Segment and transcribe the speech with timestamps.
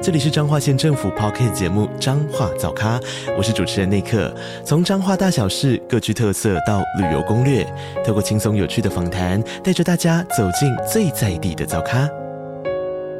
[0.00, 3.00] 这里是彰化县政府 Podcast 节目《彰化早咖》，
[3.36, 4.32] 我是主持人内克。
[4.64, 7.66] 从彰化大小事各具特色到旅游攻略，
[8.06, 12.08] 透过轻松有趣的访谈，带着大家走进最在地的早咖。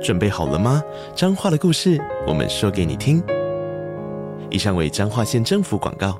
[0.00, 0.80] 准备好了吗？
[1.16, 3.20] 彰化的故事，我们说给你听。
[4.48, 6.16] 以上为彰化县政府广告。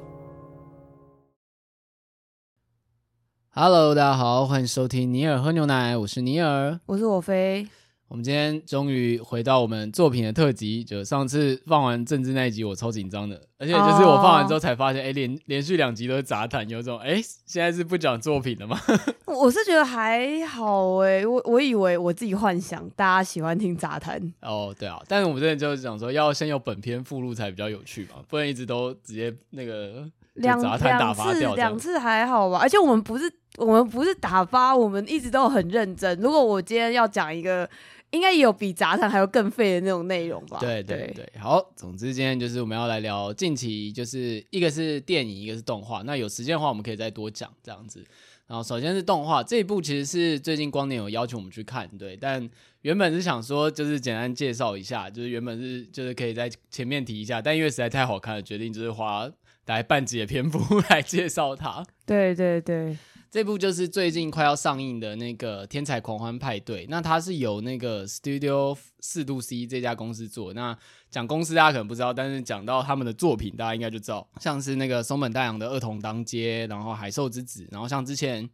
[3.51, 7.69] Hello，大家好，欢迎收听尼尔喝牛奶，我是尼尔，我是我飞。
[8.09, 18.81] 我们今天终于回到我们作品的特辑，就上次放完政治那一集，我超紧张的，而且就是我放完之后才发现，哎、oh.，连连续两集都是杂谈，有种哎，现在是不讲作品了吗？
[19.27, 24.19] 我是觉得还好哎，我我以为我自己幻想大家喜欢听杂谈。
[24.41, 31.55] 哦，对啊，但是我们这边就是讲说，要先有本篇附录才比较有趣嘛，不能一直都直接那个两杂谈打发掉。
[31.57, 36.19] 两次还好吧，而且我们不是我们不是打发，我们一直都很认真。
[36.19, 37.69] 如果我今天要讲一个。
[38.11, 40.59] 应该也有比杂谈还要更废的那种内容吧？
[40.61, 46.03] 对对对，好，总之今天就是我们要来聊近期，就是一个是电影，一个是动画。
[46.03, 48.05] 那有时间的话，我们可以再多讲这样子。
[48.47, 52.17] 然后首先是动画这一部，其实是最近光年有要求我们去看，对。
[52.17, 52.49] 但
[52.81, 59.29] 原本是想说，就是简单介绍一下，就是原本是就是可以在前面提一下，但因为实在太好看了，决定就是花
[59.67, 61.85] 大概半集的篇幅来介绍它。
[62.07, 62.97] 对对对。
[63.31, 70.55] 这部就是最近快要上映的那个《天才狂欢派对》，那它是由那个 Studio 四度 C 这家公司做。
[70.55, 70.77] 那
[71.11, 78.49] 讲公司大家可能不知道，但是讲到他们的作品，大家应该就知道，像是那个松本大洋的《二童当街》，然后《海兽之子》，然后像之前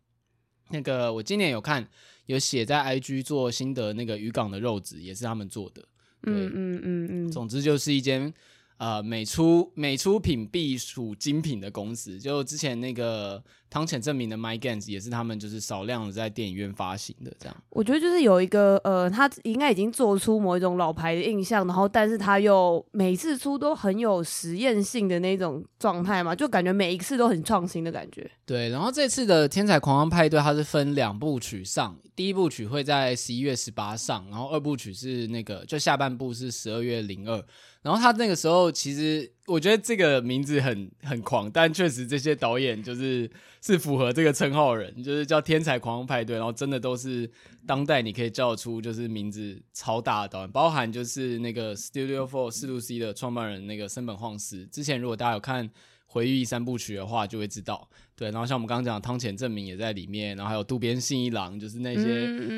[0.70, 1.89] 那个我今年有看
[2.27, 5.83] 有写在 IG 做新的那个渔港的肉子，也是他们做的。
[6.25, 8.34] 嗯嗯嗯嗯，总之就是一间。
[8.77, 13.42] 呃，每出每出品必属精品的公司，就之前那个
[13.74, 17.57] 汤浅证明的《My Games》也是他们就是少量的在电影院发行的这样。
[17.70, 28.30] 我觉得就是有一个呃，他应该已经做出某一种老牌的印象，然后但是他又每次出都很有实验性的那种状态嘛，就感觉每一次都很创新的感觉。
[28.46, 37.45] 对，然后这次的《天才狂欢派对》它是分两部曲上，第一部曲会在十一月十八上，然后二部曲是那个就下半部是十二月零二。
[37.83, 47.30] 然后他那个时候，其实我觉得这个名字很很狂，但确实这些导演就是是符合这个称号的人，就是叫天才狂欢派对，然后真的都是
[47.66, 54.66] 当代你可以叫出就是名字超大的导演，包含就是那个 Studio Four 四度 C 的创办人那个森本晃司。
[54.72, 55.70] 之前如果大家有看
[56.06, 57.86] 回忆三部曲的话，就会知道。
[58.16, 62.00] 对，然后像我们刚刚讲的汤浅政明也在里面，然后还有渡边信一郎，就是那些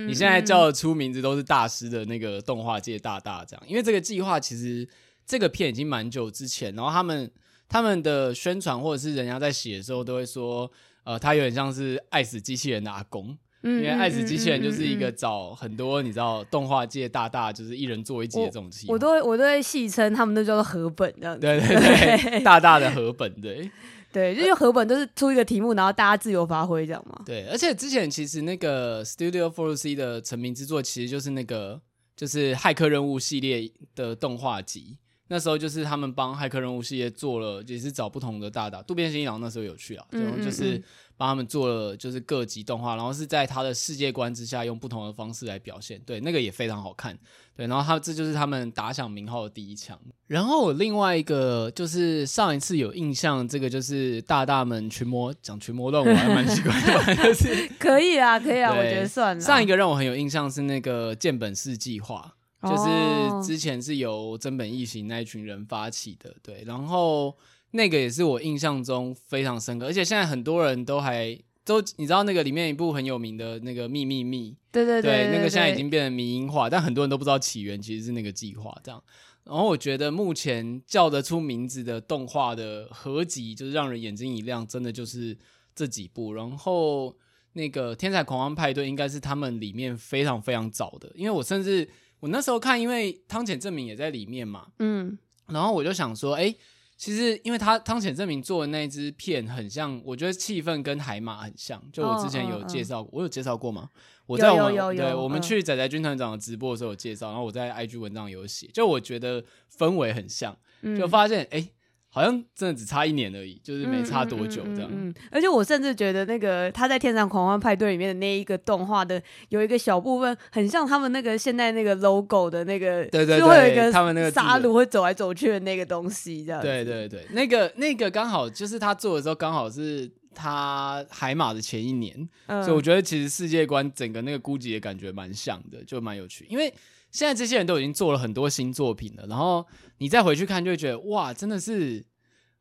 [0.07, 3.65] 你现在叫得出名字都是大师的那个动画界大大这样。
[3.67, 4.89] 因为这个计划其实。
[5.27, 7.31] 这个片已经蛮久之前，然后他们
[7.69, 10.71] 他们的宣传或者是人家在写的时候都会说，
[11.05, 23.71] 呃，他有点像是爱死机器人的阿公，嗯，因为爱死机器人就是一个找很多你知道动画界大大就是一人做一集的这种戏，我都会我都会戏称他们都叫做河本这样子，对对对，对 大大的河本，对。
[24.13, 31.79] 对，就因为河本都是出一个题目，然后大家自由发挥这样嘛，对，而且之前其实那个 Studio Four C 的成名之作其实就是那个
[32.17, 34.97] 就是骇客任务系列的动画集。
[35.29, 40.81] 那时候就是他们帮《骇客任务》系列做了，也是找不同的大大，渡边信一郎那时候有去啊，然后就是
[41.17, 47.19] 帮他们做了就是各级动画，然后是在他的世界观之下用不同的方式来表现，对，那个也非常好看，
[47.57, 49.99] 对，然后他这就是他们打响名号的第一枪。
[50.29, 59.41] 然后我另外一个就是上一次有印象，这个就是大大们群魔讲群魔乱舞还蛮奇怪的， 就是可以啊，可以啊，我觉得算了。
[59.41, 62.35] 上一个让我很有印象是那个建本式计划。
[62.63, 67.37] 就是之前是由真本义行那一群人发起的，对，然后
[67.73, 79.01] 那个也是我印象中非常深刻，而且现在很多人都还都你知道那个里面一部很有名的那个秘密密，对对对，对，那个现在已经变成迷因化，但很多人都不知道起源其实是那个计划这样。
[79.45, 85.37] 然后我觉得目前叫得出名字的动画的合集，就是让人眼睛一亮，真的就是
[85.75, 86.33] 这几部。
[86.33, 87.15] 然后
[87.53, 91.87] 那个天才狂欢派对应该是他们里面非常非常早的，因为我甚至。
[92.27, 96.57] 我那时候看，因为汤浅证明也在里面嘛，嗯，然后我就想说，哎、欸，
[96.97, 101.81] 其实因为他汤浅证明做的那一支片很像，我觉得气氛跟海马很像。
[101.93, 103.89] 就我之前有介绍，我有介绍过吗？
[104.27, 109.45] 我在我们对我们去仔仔军团长的直播的时候有介绍，然后我在 IG 文章有写，就我觉得
[109.79, 110.59] 氛围很像，
[110.99, 111.61] 就发现哎。
[111.61, 111.73] 欸
[112.17, 114.89] 好像真的只差一年而已，就是没差多久这样。
[114.91, 126.63] 嗯，嗯，嗯，嗯，而且我甚至觉得那个他在《天上狂欢派对》里面的那一个动画的有一个小部分，很像他们那个现在那个 logo 的那个，对对对，就会有一个他们那个沙鲁会走来走去的那个东西，这样。
[126.63, 136.73] 对对对，那个那个刚好就是他做的时候，刚好是他海马的前一年，嗯，所以我觉得其实世界观整个那个估计也感觉蛮像的，就蛮有趣，因为。
[137.13, 139.65] 现在这些人都已经做了很多新作品了，然后
[139.99, 142.05] 你再回去看，就会觉得哇，真的是，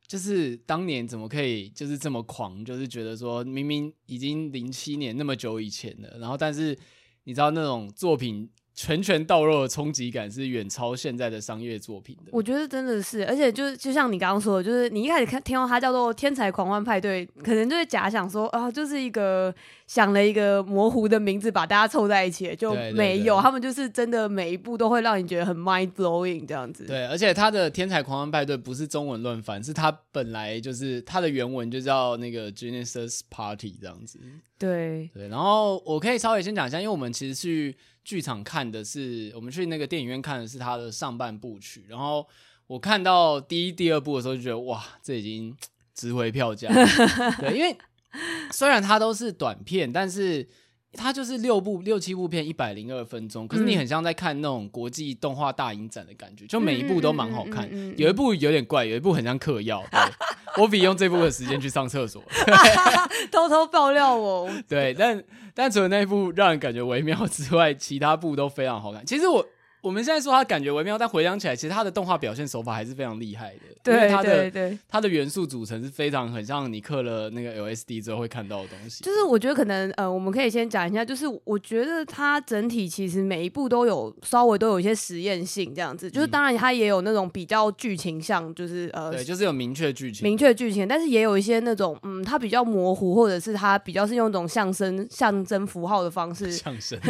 [0.06, 6.78] 就是当年怎么可以就是这么狂，就是觉得说明明已经零七年那么久以前了，然后但是
[7.24, 8.50] 你知道那种作品。
[8.78, 12.30] 拳拳到肉的冲击感是远超现在的商业作品的。
[12.30, 19.52] 我觉得真的是，而且就是就像你刚刚说的，就是你一开始看听到它叫做《天才狂欢派对》，可能就会假想说啊，就是一个
[19.86, 22.92] 想了一个模糊的名字把大家凑在一起，就没有。
[22.92, 26.84] 对对对，他们就是真的每一步都会让你觉得很 mind blowing 这样子。
[26.84, 34.20] 对，而且他的《天才狂欢派对》不是中文乱翻，是他本来就是他的原文就叫那个 Genesis Party 这样子。
[34.58, 37.74] 对对，然后我可以稍微先讲一下，因为我们其实去。
[38.06, 41.84] 剧场看的是，我们去那个电影院看的是它的上半部曲。
[41.88, 42.24] 然后
[42.68, 45.52] 我看到第一、第二部的时候，就觉得哇，这已经
[45.92, 46.68] 值回票价。
[47.40, 47.76] 对，因为
[48.52, 50.48] 虽然它都是短片，但是
[50.96, 53.46] 它就是六部、六七部片，一百零二分钟。
[53.46, 57.68] 可是你很像在看那种国际动画大影展的感觉，就每一部都蛮好看。
[57.96, 59.84] 有一部有点怪，有一部很像嗑药。
[59.90, 60.00] 对，
[60.62, 62.22] 我比用这部的时间去上厕所，
[63.30, 64.50] 偷偷爆料我。
[64.66, 65.22] 对，但。
[65.58, 69.04] 但除了那一部让人感觉微妙之外，其他部都非常好看。
[69.06, 69.46] 其实我。
[69.86, 73.60] 我们现在说他感觉微妙，但回想起来，其实他的动画表现手法还是非常厉害的。
[73.84, 79.04] 对，因为他的对对，他的元素组成是非常很像你刻了那个 LSD 之后会看到的东西。
[79.04, 86.10] 就是我觉得可能呃，我们可以先讲一下，就是我觉得它整体其实每一部都有稍微都有一些实验性这样子。
[86.10, 97.00] 就是当然它也有那种比较剧情像，就是呃，对，就是有明确剧情，明确剧情，但是也有一些那种嗯，它比较模糊，或者是它比较是用一种象征象征符号的方式， 象征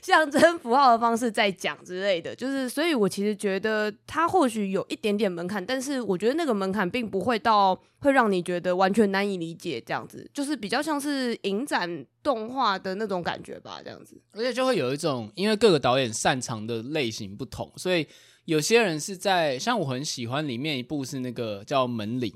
[0.00, 2.66] 象征符号的方式在讲之类类的，就是。
[2.76, 14.20] 所以我其实觉得它或许有一点点门槛，但是我觉得那个门槛并不会到会让你觉得完全难以理解这样子，就是比较像是影展动画的那种感觉吧，这样子。
[14.32, 18.06] 而且就会有一种，因为各个导演擅长的类型不同，所以
[18.44, 22.30] 有些人是在像我很喜欢里面一部是那个叫《门铃》。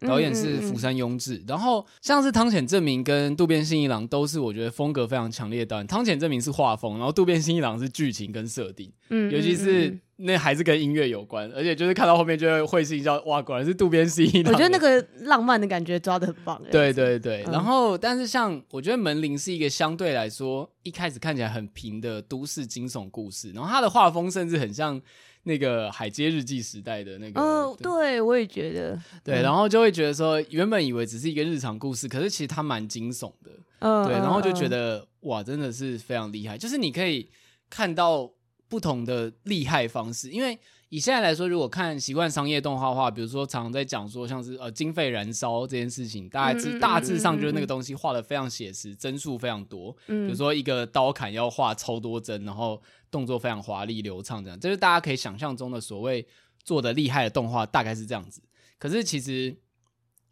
[0.00, 5.86] 导演是福山庸志，嗯嗯嗯，然后像是汤浅正明跟渡边信一郎都是我觉得风格非常强烈的导演。
[5.86, 14.52] 汤浅正明是画风，然后渡边信一郎是剧情跟设定，尤其是那还是跟音乐有关，而且就是看到后面就会会心一笑，哇，果然是渡边信一郎。
[14.52, 16.60] 我觉得那个浪漫的感觉抓的很棒。
[16.70, 25.00] 对对对，嗯、然后但是像我觉得门铃是一个相对来说一开始看起来很平的都市惊悚故事，然后他的画风甚至很像。
[25.46, 37.30] 那个海街日记时代的那个，哦，对，我也觉得，对，然后就会觉得说，原本以为只是一个日常故事，可是其实它蛮惊悚的，嗯，对，然后就觉得哇，真的是非常厉害，就是你可以
[37.70, 38.30] 看到
[38.68, 40.58] 不同的厉害方式，因为。
[40.88, 49.92] 以现在来说，如果看习惯商业动画的话，比如说常常在讲说像是呃经费燃烧这件事情，大概是大致上就是那个东西画的非常写实，帧数非常多。
[50.06, 52.80] 比如说一个刀砍要画超多帧，然后
[53.16, 56.26] 动作非常华丽流畅，这样，就是大家可以想象中的所谓
[56.62, 58.42] 做的厉害的动画，大概是这样子。
[58.78, 59.56] 可是其实，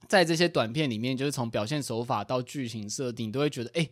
[0.07, 3.89] 在这些短片里面，就是从表现手法到剧情设定，都会觉得哎。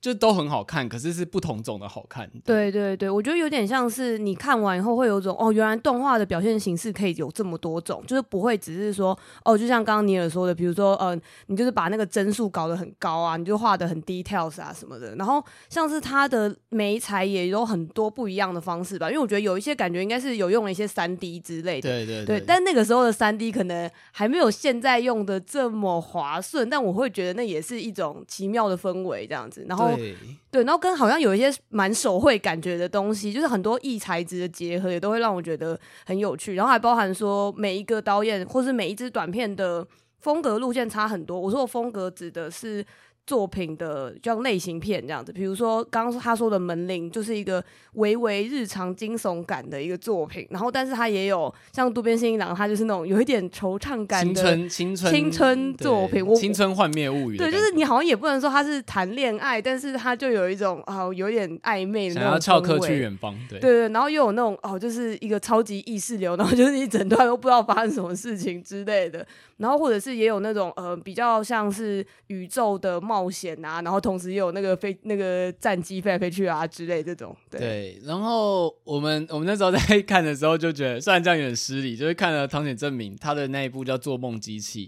[0.00, 2.30] 就都很好看，可是是不同种的好看。
[2.44, 15.16] 对对对，我觉得有点像是你看完以后会有种哦，原来动画的表现形式可以有这么多种，就是不会只是说哦，就像刚刚尼尔说的，比如说呃，你就是把那个帧数搞得很高啊，你就画的很 details 啊什么的。
[15.16, 21.90] 然后像是它的媒材也有很多不一样的方式吧，因为我觉得有一些感觉应该是有用了一些三 D 之类的。
[21.90, 22.44] 对对对，对。
[22.46, 29.66] 但那个时候的三 D 可能还没有现在用的这么滑顺，但我会觉得那也是一种奇妙的氛围这样子。
[29.68, 29.87] 然后。
[29.96, 30.14] 对，
[30.50, 36.54] 对，然后跟好像有一些蛮手绘感觉的东西，就是很多异材质的结合，也都会让我觉得很有趣。
[36.54, 39.86] 然后还包含说每一个导演或是每一支短片的
[40.20, 41.38] 风格路线差很多。
[41.40, 42.84] 我说的风格指的是。
[43.28, 57.36] 作品的就像类型片这样子，比如说刚刚他说的《门铃》就是一个微微日常惊悚感的一个作品，然后但是他也有像渡边信一郎，他就是那种有一点惆怅感的青春青春青春作品，青春幻灭物语。
[57.36, 69.26] 对，就是你好像也不能说他是谈恋爱，但是他就有一种哦有点暧昧的那种想要翘课去远方，对对对，然后又有那种哦就是一个超级意识流，然后就是一整段都不知道发生什么事情之类的，
[69.58, 73.17] 然后或者是也有那种呃比较像是宇宙的冒。
[73.18, 77.36] 冒险啊，然后同时也有那个飞那个战机飞来飞去啊之类这种。
[77.50, 84.86] 对，对，然后我们我们那时候在看的时候就觉得，虽然这样有点失礼，就是看了汤浅证明他的那一部叫《做梦机器》，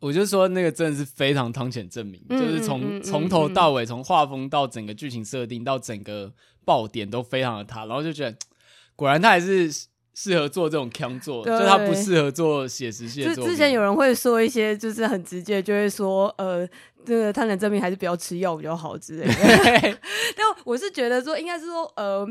[0.00, 6.32] 我就说那个真的是非常汤浅证明，嗯、就是从从、嗯、头到尾，从画风到整个剧情设定到整个
[6.64, 8.36] 爆点都非常的他，然后就觉得
[8.96, 9.89] 果然他还是。
[10.14, 13.34] 适合做这种腔作，就他不适合做写实线。
[13.34, 16.68] 就之前有人会说一些，就是很直接，就会说，呃，
[17.04, 19.32] 这个他能证明还是不要吃药比较好之类的。
[20.36, 22.26] 但我是觉得说，应该是说，呃。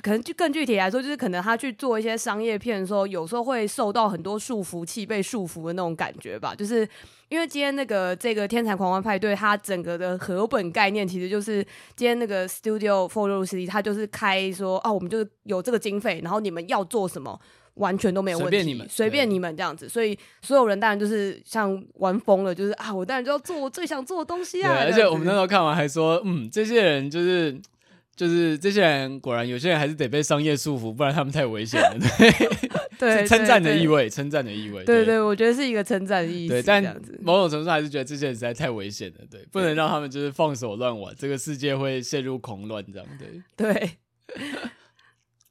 [0.00, 6.54] 可能就更具体来说，就是可能他去做一些商业片的时候，有时候会受到很多束缚器被束缚的那种感觉吧。
[6.54, 6.88] 就是
[7.28, 11.62] 因为今天那个这个天才狂欢派对，它整个的合本概念其实就是
[11.94, 17.38] 今天那个 Studio 463，它就是开说啊，我们就是有这个经费，然后你们要做什么，
[17.74, 19.86] 完全都没有问题，随便你们，随便你们这样子。
[19.86, 24.72] 所以所有人当然就是像玩疯了，就是啊，我当然就要做我最想做的东西啊。
[24.84, 27.60] 而且我们那时候看完还说，嗯，这些人就是。
[28.14, 31.96] 就是这些人，果然有些人还是得被商业束缚，不然他们太危险了。
[32.98, 34.84] 对，称赞的意味，称赞的意味。
[34.84, 36.52] 对对，我觉得是一个称赞的意思。
[36.52, 36.84] 对，但
[37.20, 39.24] 某种程度上还是觉得这些人实在太危险了。
[39.30, 43.08] 对，不能让他们就是放手乱玩，这个世界会陷入狂乱这样。
[43.18, 43.90] 对对。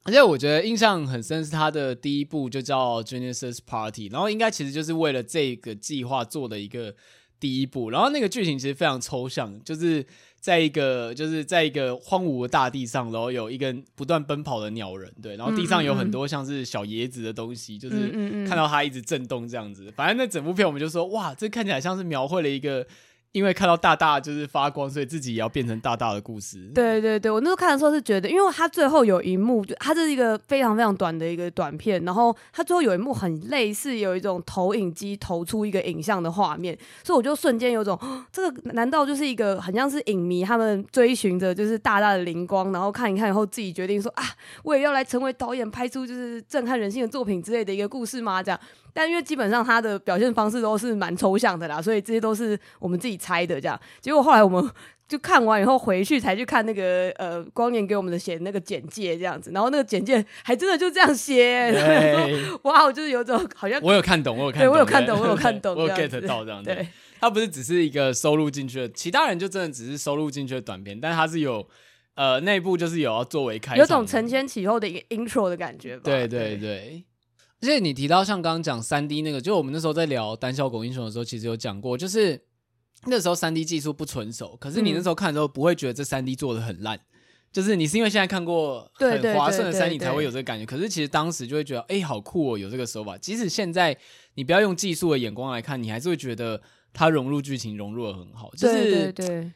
[0.04, 6.94] 而且我觉得印象很深是他的第一部就叫 Genesis Party，然后应该其实就是为了这个计划做的一个
[7.38, 10.06] 第一部，然后那个剧情其实非常抽象，就是。
[10.42, 18.10] 在一个就是在一个荒芜的大地上，然后有一个不断奔跑的鸟人，对，然后地上有很多像是小椰子的东西，就是
[18.46, 19.90] 看到它一直震动这样子。
[19.96, 22.84] 反正那整部片我们就说，哇，这看起来像是描绘了一个。
[23.32, 26.70] 因为看到大大就是发光，所以自己也要变成大大的故事。
[26.74, 37.98] 对对对，我那时候看的时候是觉得，因为他最后有一幕，就他这是一个非常非常短的一个短片，然后他最后有一幕很类似有一种投影机投出一个影像的画面，所以我就瞬间有种，
[38.30, 44.22] 这个难道就是一个很像是影迷他们追寻着就是大大的灵光，然后看一看以后自己决定说啊，
[44.62, 48.42] 我也要来成为导演，拍出就是震撼人心的作品之类的一个故事吗？
[48.42, 48.60] 这样。
[48.94, 53.80] 但因为基本上他的表现方式都是蛮抽象的啦，所以这些都是我们自己猜的这样。
[54.00, 54.70] 结果后来我们
[55.08, 66.74] 就看完以后回去才去看那个呃光年给我们的写那个简介这样子，然后那个简介还真的就这样写， 对 哇，我就是有种好像我有看懂，我有看懂，对我有看懂，我有看懂， 我有 get 到这样子。
[66.74, 66.88] 对，
[67.20, 71.66] 他不是只是一个收录进去的，其他人就真的只是收录进去的短片，但是他是有
[72.14, 76.02] 呃内部就是有要作为开，有种承前启后的一个 intro 的感觉吧。
[76.04, 76.58] 对对对。
[76.58, 77.04] 对
[77.60, 82.42] 而且你提到像刚刚讲三 D 那个，就我们那时候在聊《胆小狗英雄》的时候，其实有讲过，就是
[83.06, 87.00] 那时候三 D 技术不纯熟，可是你那时候看的时候不会觉得这三 D 做的很烂，
[87.52, 90.64] 就是你是因为现在看过很划算的三 D 才会有这个感觉。
[90.64, 93.18] 可是其实当时就会觉得，哎、欸，好酷哦，有这个手法。
[93.18, 93.96] 即使现在
[94.34, 98.52] 你不要用技术的眼光来看，你还是会觉得它融入剧情融入的很好。
[98.56, 99.12] 就是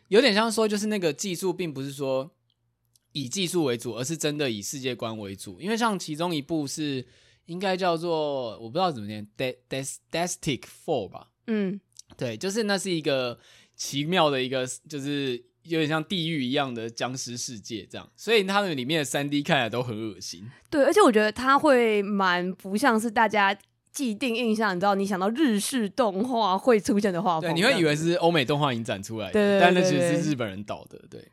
[0.08, 2.30] 有点像说，就是那个技术并不是说
[3.12, 5.60] 以技术为主，而是真的以世界观为主。
[5.60, 7.06] 因为像其中一部是。
[7.46, 11.28] 应该叫做我不知道怎么念 destestic Four 吧？
[11.46, 11.80] 嗯，
[12.16, 13.38] 对，就是那是一个
[13.74, 20.50] 奇妙的一个，就是有点像地狱一样的僵尸世界这样，所以它的里面的三 D 看起来都很恶心。
[20.70, 23.56] 对，而且我觉得它会蛮不像是大家
[23.92, 31.28] 既定印象，你知道，你想到日式动画会出现的画风，对，你会以为是欧美动画影展出来的，但那其实是日本人导的，对，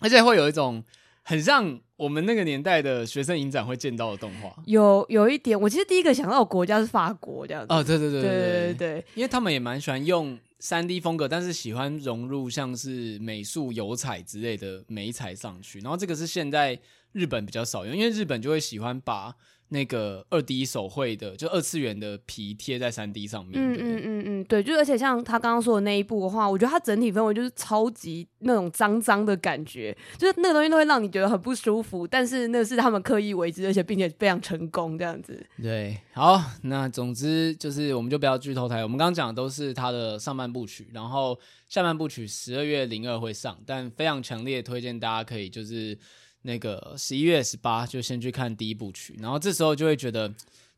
[0.00, 0.84] 而且会有一种。
[1.22, 7.66] 很像我们那个年代的学生影展会见到的动画，有有一点，我其实第一个想到的国家是法国这样子。
[7.74, 15.78] 哦，对对对对对对，对，对，因为他们也蛮喜欢用三 D 风格，但是喜欢融入像是美术、油彩之类的美彩上去。
[15.80, 16.78] 然后这个是现在
[17.12, 19.34] 日本比较少用，因为日本就会喜欢把。
[19.72, 23.52] 那个二 D 手绘的，就二次元的皮贴在三 D 上面。
[23.54, 32.04] 嗯嗯嗯嗯，对，就而且像他刚刚说的那一部的话，我觉得它整体氛围就是超级那种脏脏的感觉，就是那个东西都会让你觉得很不舒服。
[32.04, 35.40] 但是那是他们刻意为之，而且并且非常成功这样子。
[35.62, 38.82] 对，好，那总之就是我们就不要剧透台。
[38.82, 41.38] 我们刚刚讲的都是它的上半部曲，然后
[41.68, 45.96] 下半部曲十二月零二会上，但非常强烈推荐大家可以就是。
[46.42, 50.28] 那个十一月十八就先去看第一部曲，然后这时候就会觉得，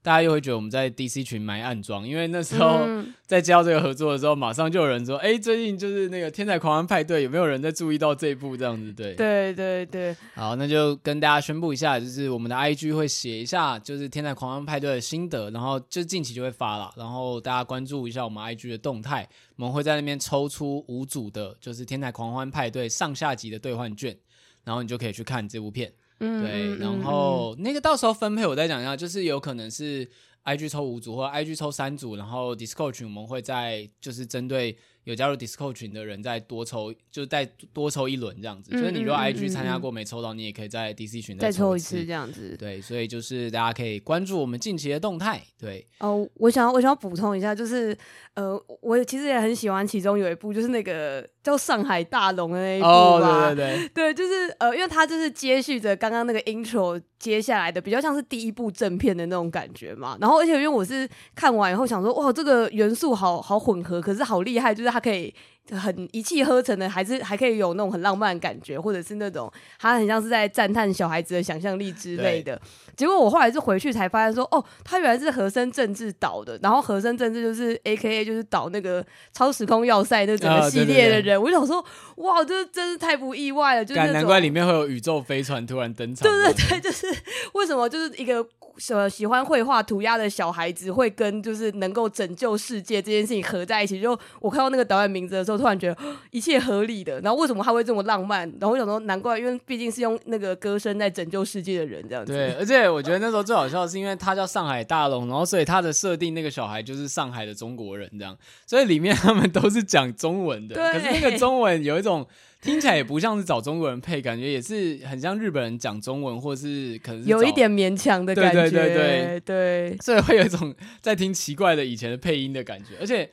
[0.03, 2.81] 大家又会觉得我们在 DC 群埋暗桩，因为那时候
[3.25, 8.93] 在接到这个合作的时候，马上就有人说，哎、欸，最近就是那个《天才狂欢派对》，有没有人在注意到这一部这样子？
[8.93, 10.17] 对，对对对。
[10.35, 24.19] 好，那就跟大家宣布一下，就是我们的 IG 会写一下，就是《天才狂欢派对》的心得，然后就近期就会发了，然后大家关注一下我们 IG 的动态，我们会在那边抽出五组的，就是《天才狂欢派对》上下集的兑换券。
[24.65, 30.09] 然后你就可以去看这部片，嗯、对，然后那个到时候分配我再讲一下，就是有可能是
[30.45, 38.71] IG 抽五组或 IG 抽三组，然后 Discord 群我们会在就是针对有加入 Discord 群的人再多抽，就再多抽一轮这样子。
[38.73, 42.57] 所以你如果 IG 参加过没抽到，你也可以在 DC 群再抽一次，再抽一次这样子。
[42.57, 45.43] 对，所以就是大家可以关注我们近期的动态。
[45.59, 47.97] 对，哦，我想要我想要补充一下，就是
[48.35, 53.49] 呃，我其实也很喜欢其中有一部，就是那个叫《上海大龙》的那一部吧。
[53.51, 60.17] 哦，对对对，对， 就是呃，因为它就是接续着刚刚那个 intro 接下来的，比较像是第一部正片的那种感觉嘛。
[60.21, 65.35] 然后，而且因为我是看完以后想说，哇，这个元素好好混合，可是好厉害，就是它可以。
[65.71, 72.61] 很一气呵成的，还是还可以有那种很浪漫的感觉，或者是那种他很像是在赞叹小孩子的想象力之类的。
[72.97, 81.21] 结果我后来是回去才发现说，哦，他原来是和声政治导的，然后和声政治就是 A K A 就是导那个超时空要塞那整个系列的人。
[81.21, 81.85] 哦、对对对，我想说，
[82.17, 86.29] 哇，这真是太不意外了，就是难怪里面会有宇宙飞船突然登场。
[86.29, 87.07] 对对对，就是
[87.55, 88.47] 为什么就是一个。
[88.79, 94.01] 喜喜欢绘画涂鸦的小孩子会跟就是能够拯救世界这件事情合在一起。
[94.01, 95.97] 就我看到那个导演名字的时候，突然觉得
[96.31, 97.21] 一切合理的。
[97.21, 98.49] 然后为什么他会这么浪漫？
[98.61, 102.33] 然后我想说，难怪，因为毕竟是用那个歌声在拯救世界的人这样子。
[102.33, 108.37] 对，而且我觉得那时候最好笑的是，因为他叫上海大龙，然后所以他的设定那个小孩就是上海的中国人这样，
[108.67, 110.75] 所以里面他们都是讲中文的。
[110.75, 110.93] 对。
[110.93, 112.27] 可是那个中文有一种。
[112.63, 119.41] 听起来也不像是找中国人配，感觉也是很像日本人讲中文，或是可能是有一点勉强的感觉，对对对对。
[119.41, 123.29] 对，所以会有一种在听奇怪的以前的配音的感觉，而且。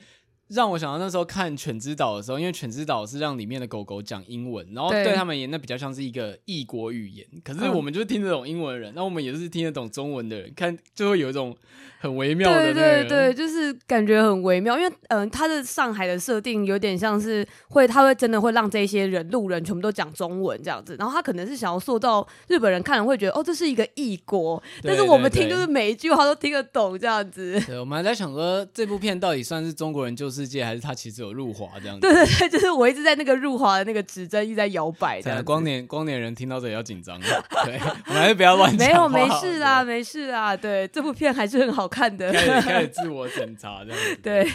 [0.50, 7.25] 让我想到那时候看《犬之岛》的时候，因为《犬之岛》是让里面的狗狗讲英文，然后对他们也那比较像是一个异国语言。
[7.44, 11.56] 可是我们就是听得懂英文的人，那、嗯、我们也是听得懂中文的人，看就会有一种
[12.00, 12.74] 很微妙的、那个。
[12.74, 27.62] 对对对，就是感觉很微妙，因为嗯、呃，他的上海的设定有点像是会，他会真的会让这些人路人全部都讲中文这样子，然后他可能是想要塑造日本人看了会觉得哦，这是一个异国，但是我们听就是每一句话都听得懂这样子。
[27.68, 30.38] 对，我们还在想说这部片到底算是中国人就是。
[30.39, 35.22] 世界还是他其实有入华这样子，对对对，就是我一直在那个入华的那个指针一直在摇摆。
[35.22, 37.19] 的，光年光年人听到这也要紧张，
[37.65, 37.77] 对，
[38.08, 38.88] 我们还是不要乱讲。
[38.88, 42.31] 没有，没事啦，没事啦，对，这部片还是很好看的。
[42.31, 44.50] 开始开始自我审查这样子， 对，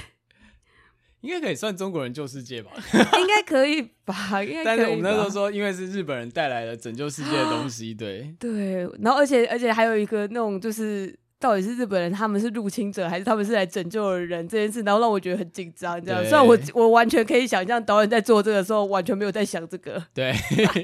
[1.21, 2.71] 应该可以算中国人救世界吧？
[3.21, 4.43] 应该可以吧？
[4.43, 4.64] 应该可以吧。
[4.64, 11.15] 但是我们那时候说，因为是日本人带来了拯救世界的东西，对对，然后而且而且还有一个那种就是。
[11.45, 16.02] 到底是日本人，他们是入侵者，还是他们是来拯救的人这件事，然后让我觉得很紧张。
[16.02, 20.02] 这样，虽然我我完全可以想象导演在做这个时候完全没有在想这个。
[20.15, 20.33] 对，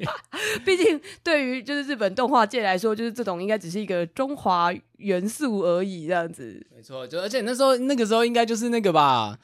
[0.62, 6.62] 毕竟对于就是日本动画界来说，就是这种应该只是一个中华元素而已，这样子。
[6.76, 9.38] 没错，就而且那时候那个时候应该就是那个吧，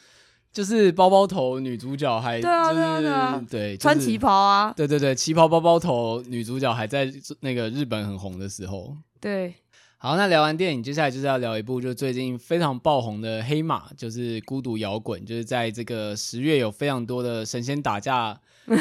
[0.53, 9.55] 就是包包头女主角还对啊对啊对啊对，穿旗袍啊，对对对，旗袍包包头女主角还在那个日本很红的时候，对。
[9.99, 18.77] 好，那聊完电影，接下来就是要聊一部就最近非常爆红的黑马，就是《孤独摇滚》，就是在这个十月有非常多的神仙打架， 包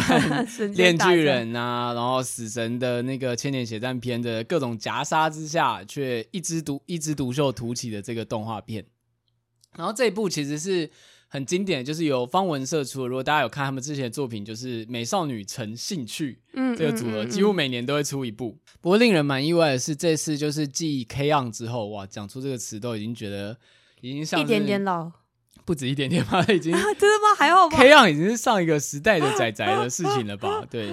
[0.00, 8.86] 含炼巨人啊，然后死神的那个千年血战篇的各种夹杀之下，却一枝独一枝独秀突起的这个动画片。
[9.76, 10.90] 然后这一部其实是。
[11.32, 13.08] 很经典，就是由方文社出的。
[13.08, 16.40] 如果大家有看他们之前的作品，就是《美少女成兴趣》
[16.76, 18.58] 这个组合，几乎每年都会出一部。
[18.80, 23.56] 不过令人蛮意外的是，这次就是继 K-ON 之后，哇，讲出这个词都已经觉得
[24.00, 25.12] 已经像一点点老，
[25.64, 27.36] 不止一点点吧，已经 真的吗？
[27.38, 30.66] 还好吧？K-ON 已经是上一个时代的仔仔的事情了吧？
[30.68, 30.92] 对，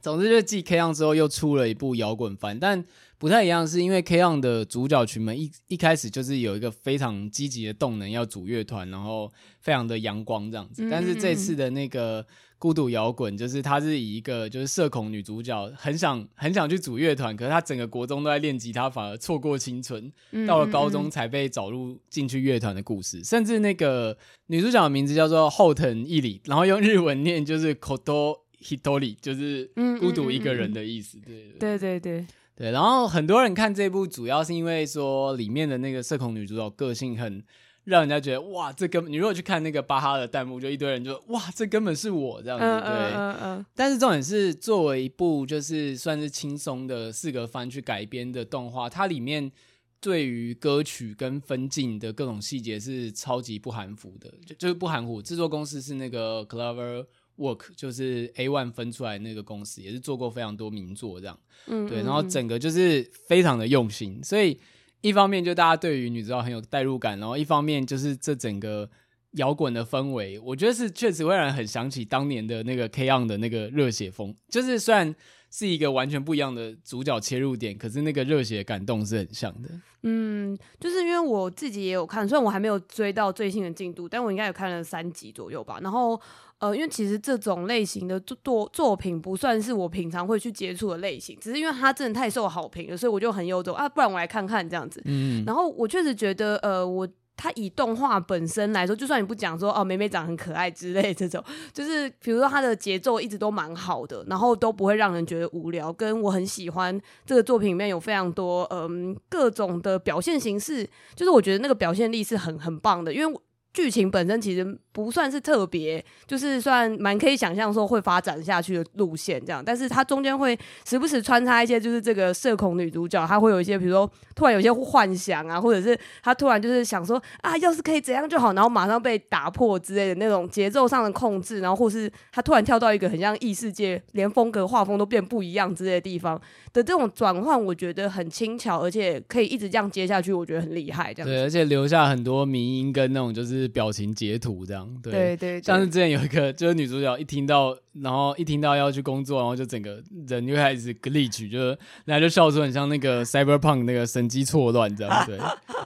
[0.00, 2.84] 总之就是继 K-ON 之后又出了一部摇滚番，但。
[3.20, 9.30] 不太一样，是因为 K-ON 的主角群们一一开始就是有一个非常积极的动能，要组乐团，然后
[9.60, 10.88] 非常的阳光这样子。
[10.90, 12.26] 但是这次的那个
[12.58, 20.10] 孤独摇滚，就是他是以一个就是社恐女主角，很想很想去组乐团，可是她整个国中都在练吉他，反而错过青春，
[20.46, 23.22] 到了高中才被找入进去乐团的故事。
[23.22, 31.18] 甚至那个女主角的名字叫做后藤义里，然后用日文念就是 Koto Hitori，就是孤独一个人的意思。
[31.20, 32.26] 对对对对。
[32.60, 37.42] 对，然后很多人看这部，主要是因为说里面的那个社恐女主角个性很
[37.84, 42.64] 让人家觉得哇，这根本你如果去看那个巴哈的弹幕，就一堆人就哇，这根本是我这样子。
[42.66, 49.50] 对，嗯嗯嗯、但是重点是作为一部就是算是轻松的四格番去改编的动画，它里面
[49.98, 55.22] 对于歌曲跟分镜的各种细节是超级不含糊的，就就是不含糊。
[55.22, 57.06] 制作公司是那个 Clover。
[57.40, 64.60] Work 就是 A One 分出来那个公司，也是做过非常多名作这样，嗯，对，然后整个就是非常的用心，所以
[65.00, 68.88] 一方面就大家对于女主角很有代入感，然后一方面就是这整个
[69.32, 75.14] 摇滚的氛围，我觉得是确实会让人很想起当年的那个 K-On 的那个热血风，就是虽然
[75.50, 79.68] 是一个完全不一样的主角切入点，可是那个热血感动是很像的。
[80.02, 85.78] 嗯，就是因为我自己也有看，虽然我还没有追到最新的进度，但我应该有看了三集左右吧。
[85.82, 86.18] 然后，
[86.60, 95.02] 呃，因为其实这种类型的作作作品不算是我平常会去接触的类型，只是因为它真的太受好评了，所以我就很有种啊，不然我来看看这样子。
[95.04, 97.08] 嗯，然后我确实觉得，呃，我。
[97.42, 101.42] 它以动画本身来说，就算你不讲说哦，美美长很可爱之类这种，
[101.72, 105.90] 就是比如说它的节奏一直都蛮好的，然后都不会让人觉得无聊。
[105.90, 113.40] 跟我很喜欢这个作品里面有非常多嗯各种的表现形式，就是我觉得那个表现力是很很棒的，因为。
[113.72, 136.34] 剧情本身其实不算是特别，就是算蛮可以想象说会发展下去的路线这样，但是它中间会时不时穿插一些，就是这个社恐女主角，她会有一些，比如说突然有些幻想啊，或者是她突然就是想说啊，要是可以怎样就好，然后马上被打破之类的那种节奏上的控制，然后或是她突然跳到一个很像异世界，连风格画风都变不一样之类的地方
[136.72, 141.14] 的这种转换，我觉得很轻巧，而且可以一直这样接下去，我觉得很厉害。
[141.14, 143.59] 这样对，而且留下很多迷音跟那种就是。
[143.60, 147.76] 是表情截图这样，对对，对对，像是之前有一个，就是女主角一听到。
[147.92, 155.36] 然后一听到要去工作，然后就整个人就开始 glitch，就是然后就笑出很像那个 cyberpunk 那个神机错乱这样，对，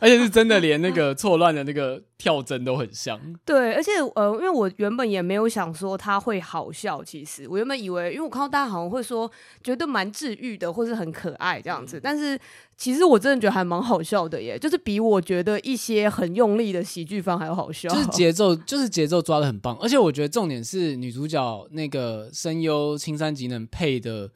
[0.00, 3.18] 而且是真的连那个错乱的那个跳帧都很像。
[3.44, 9.30] 对，而且呃，因为我原本也没有想说他会好笑，其实我原本以为，因为我看到大家好像会说
[9.62, 12.38] 觉得蛮治愈的，或是很可爱这样子，但是
[12.76, 21.93] 其实我真的觉得还蛮好笑的耶，就是比我觉得一些很用力的喜剧方还要好笑，就是节奏，就是节奏抓的很棒，而且我觉得重点是女主角那个。
[21.96, 24.30] 个声优青山吉能配的，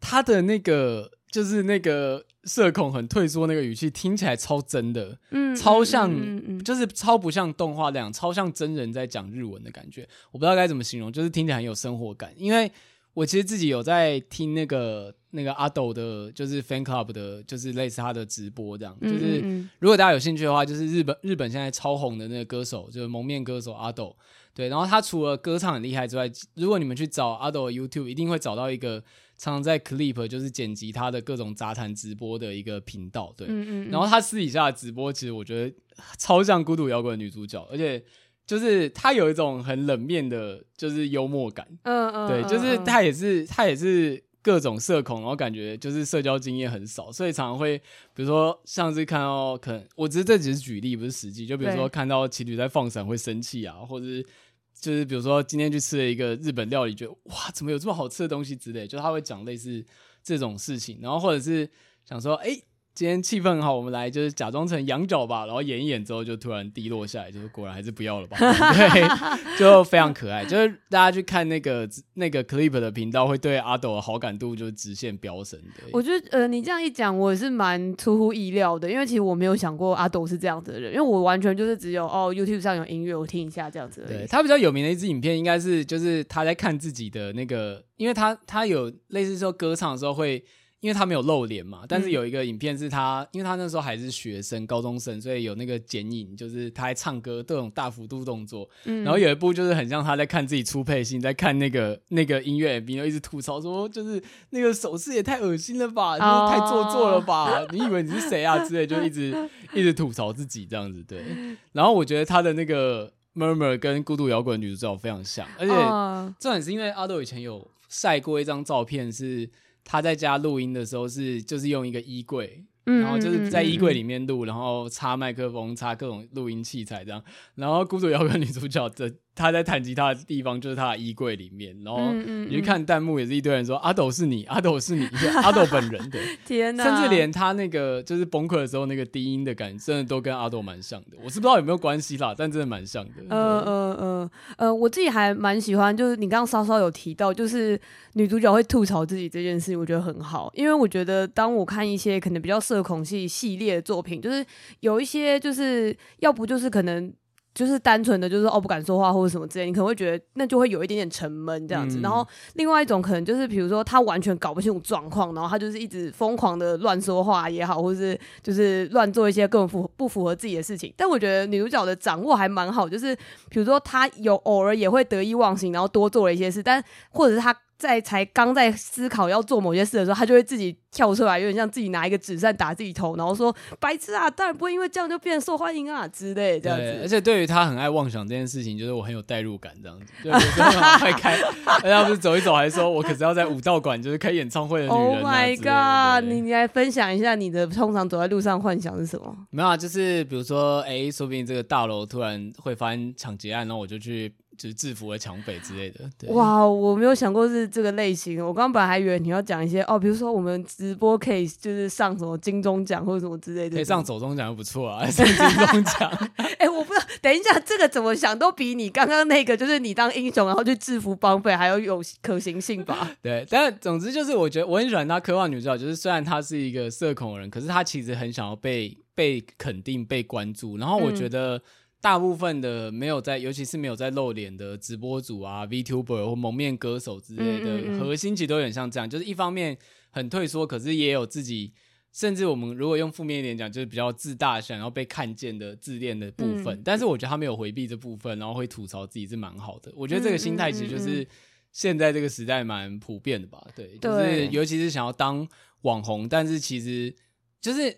[0.00, 10.08] 他的那个就是那个社恐很退缩那个语气，听起来超真的，嗯，超像，嗯嗯、就是超不像动画那样，超像真人在讲日文的感觉。
[10.32, 12.32] 我不知道该怎么形容，就是听起来很有生活感。
[12.36, 12.70] 因为
[13.14, 18.96] 我其实自己有在听那个那个阿斗的，就是 fan club 的，就是类似他的直播这样。
[19.00, 19.40] 就是
[19.78, 24.16] 如果大家有兴趣的话，就是日本日本现在超红的那个歌手，就是蒙面歌手阿斗。
[24.54, 29.00] 对，然后他除了歌唱很厉害之外，如果你们去找阿斗 YouTube，一定会找到一个
[29.38, 33.32] 常常在 Clip 就是剪辑他的各种杂谈直播的一个频道。
[33.36, 35.74] 对，嗯嗯嗯，然后他私底下的直播，其实我觉得
[36.18, 38.04] 超像孤独摇滚女主角，而且
[38.46, 41.66] 就是他有一种很冷面的，就是幽默感。
[41.82, 44.22] 嗯嗯，对，就是他也是他也是。
[44.42, 47.78] 各种社恐，然后感觉就是社交经验很少，所以常常会，
[48.12, 51.46] 比如说上次看到，可能我只是这只是举例，不是实际。
[51.46, 54.26] 就比如说看到情侣在放闪会生气啊，或者是
[54.74, 59.84] 就是比如说今天去吃了一个日本料理，觉得哇，怎么有这么好吃的东西之类，就他会讲类似
[60.22, 61.70] 这种事情，然后或者是
[62.04, 62.64] 想说，哎、欸。
[62.94, 68.36] 今天气氛很好，我们来就是假装成羊角吧，然后演一演之后就突然低落下来，就是果然还是不要了吧？
[68.38, 70.44] 对，就非常可爱。
[70.44, 75.58] 就是大家去看那个那个 clip 的频道，会对阿斗的好感度就直线飙升。
[75.74, 84.18] 对，我觉得呃，你这样一讲，我是蛮出乎意料的，因为其实我没有想过阿斗是这样子的人，因为我完全就是只有哦 YouTube 上有音乐，我听一下这样子而已。
[84.18, 90.44] 对，他比较有名的一支影片，应该是就是他在看自己的那个，因为他他有类似说歌唱的时候会。
[90.82, 98.68] 因为他没有露脸嘛，但是有一个影片是他，嗯、因为他那时候还是学生、高中生，所以有那个剪影，就是他还唱歌，这种大幅度动作。
[98.84, 107.60] 嗯、然后有一部就是很像他在看自己初配信，在看那个那个音乐 MV，然后一直吐槽说，就是那个手势也太恶心了吧，就是太做作了吧？
[107.60, 108.58] 哦、你以为你是谁啊？
[108.66, 109.32] 之类，就一直
[109.72, 111.00] 一直吐槽自己这样子。
[111.04, 111.22] 对。
[111.70, 119.48] 然后我觉得他的那个 Murmur 跟孤独摇滚女主角非常像，而且这也是因为阿豆以前有晒过一张照片是。
[119.92, 127.22] 他在家录音的时候是就是用一个衣柜，然后就是在衣柜里面录，然后插麦克风、插各种录音器材这样，
[127.56, 129.12] 然后孤独摇滚女主角的。
[129.34, 135.06] 他在弹吉他的地方就是他的衣柜里面，然后你去看弹幕也是一堆人说、嗯嗯、阿斗是你， 阿斗是你，
[135.42, 141.16] 阿斗本人的天哪，甚至连他那个就是崩溃的时候那个低音的感觉，真的都跟阿斗蛮像的。
[141.24, 143.22] 我是不知道有没有关系啦，但真的蛮像的。
[143.30, 147.80] 嗯嗯嗯呃，我自己还蛮喜欢，就是你刚刚稍稍有提到，就是
[148.12, 154.44] 女主角会吐槽自己这件事，我觉得很好，因为我觉得当我看一些可能比较社恐系系列的作品，就是
[154.80, 157.10] 有一些就是要不就是可能。
[157.54, 161.98] 就是单纯的，就是哦不敢说话或者什么之类，你可能会觉得那就会有一点点沉闷这样子。
[161.98, 170.92] 嗯、然后另外一种可能就是，比如说他完全搞不清楚状况，然后他就是一直疯狂的乱说话也好，或者是就是乱做一些更符不符合自己的事情。
[170.96, 173.14] 但我觉得女主角的掌握还蛮好，就是
[173.48, 177.54] 比如说她有偶尔也会得意忘形，然后多做了一些事，但或者是他。
[177.82, 190.06] 在才刚在思考要做某些事的时候，他就会自己跳出来，有点像自己拿一个纸扇打自己头，然后说：“白痴啊，当然不会因为这样就变受欢迎啊之类这样子。”而且对于他很爱妄想这件事情，就是我很有代入感，这样子。
[190.22, 191.36] 就有时候会开，
[191.82, 195.18] 人家不是走一走，还说我可是要在武道馆就是开演唱会的女人、啊。
[195.18, 196.30] Oh my god！
[196.30, 199.36] 你你来分享一下你的通常走在路上幻想是什么？
[199.50, 204.32] 没有啊，就是比如说，哎、欸，说不定这个大楼突然会发生抢劫案，然后我就去。
[204.62, 206.08] 就是制服了抢匪之类的。
[206.16, 206.30] 对。
[206.30, 208.38] 哇，我没有想过是这个类型。
[208.38, 213.74] 我刚刚本来还以为你要讲一些哦，比如说我们直播可以就是上什么金钟奖或者什么之类的。
[213.74, 216.08] 可以上走钟奖就不错啊， 上金钟奖。
[216.36, 223.10] 哎、欸，我不知道，等一下这个怎么想都比你刚刚那个就是你当英雄然后去制服绑匪还要有可行性吧？
[223.20, 230.76] 对，但总之就是我觉得我很喜欢他科幻女主角，就是虽然他是一个社恐的人，可是他其实很想要被被肯定、被关注。
[230.76, 231.56] 然后我觉得。
[231.56, 231.62] 嗯
[232.02, 239.78] 大部分的没有在，尤其是没有在露脸的直播主啊、VTuber 或蒙面歌手之类的，核心其实都有点像这样，就是一方面
[240.10, 241.72] 很退缩，可是也有自己，
[242.12, 246.82] 甚至我们如果用负面一点讲，就是比较自大，想要被看见的自恋的部分。
[246.84, 249.92] 但是我觉得他没有回避这部分，然后会吐槽自己是蛮好的。
[249.94, 251.24] 我觉得这个心态其实就是
[251.70, 253.64] 现在这个时代蛮普遍的吧？
[253.76, 255.48] 对，就是尤其是想要当
[255.82, 257.14] 网红，但是其实
[257.60, 257.96] 就是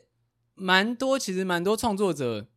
[0.54, 2.48] 蛮多，其实蛮多创作者。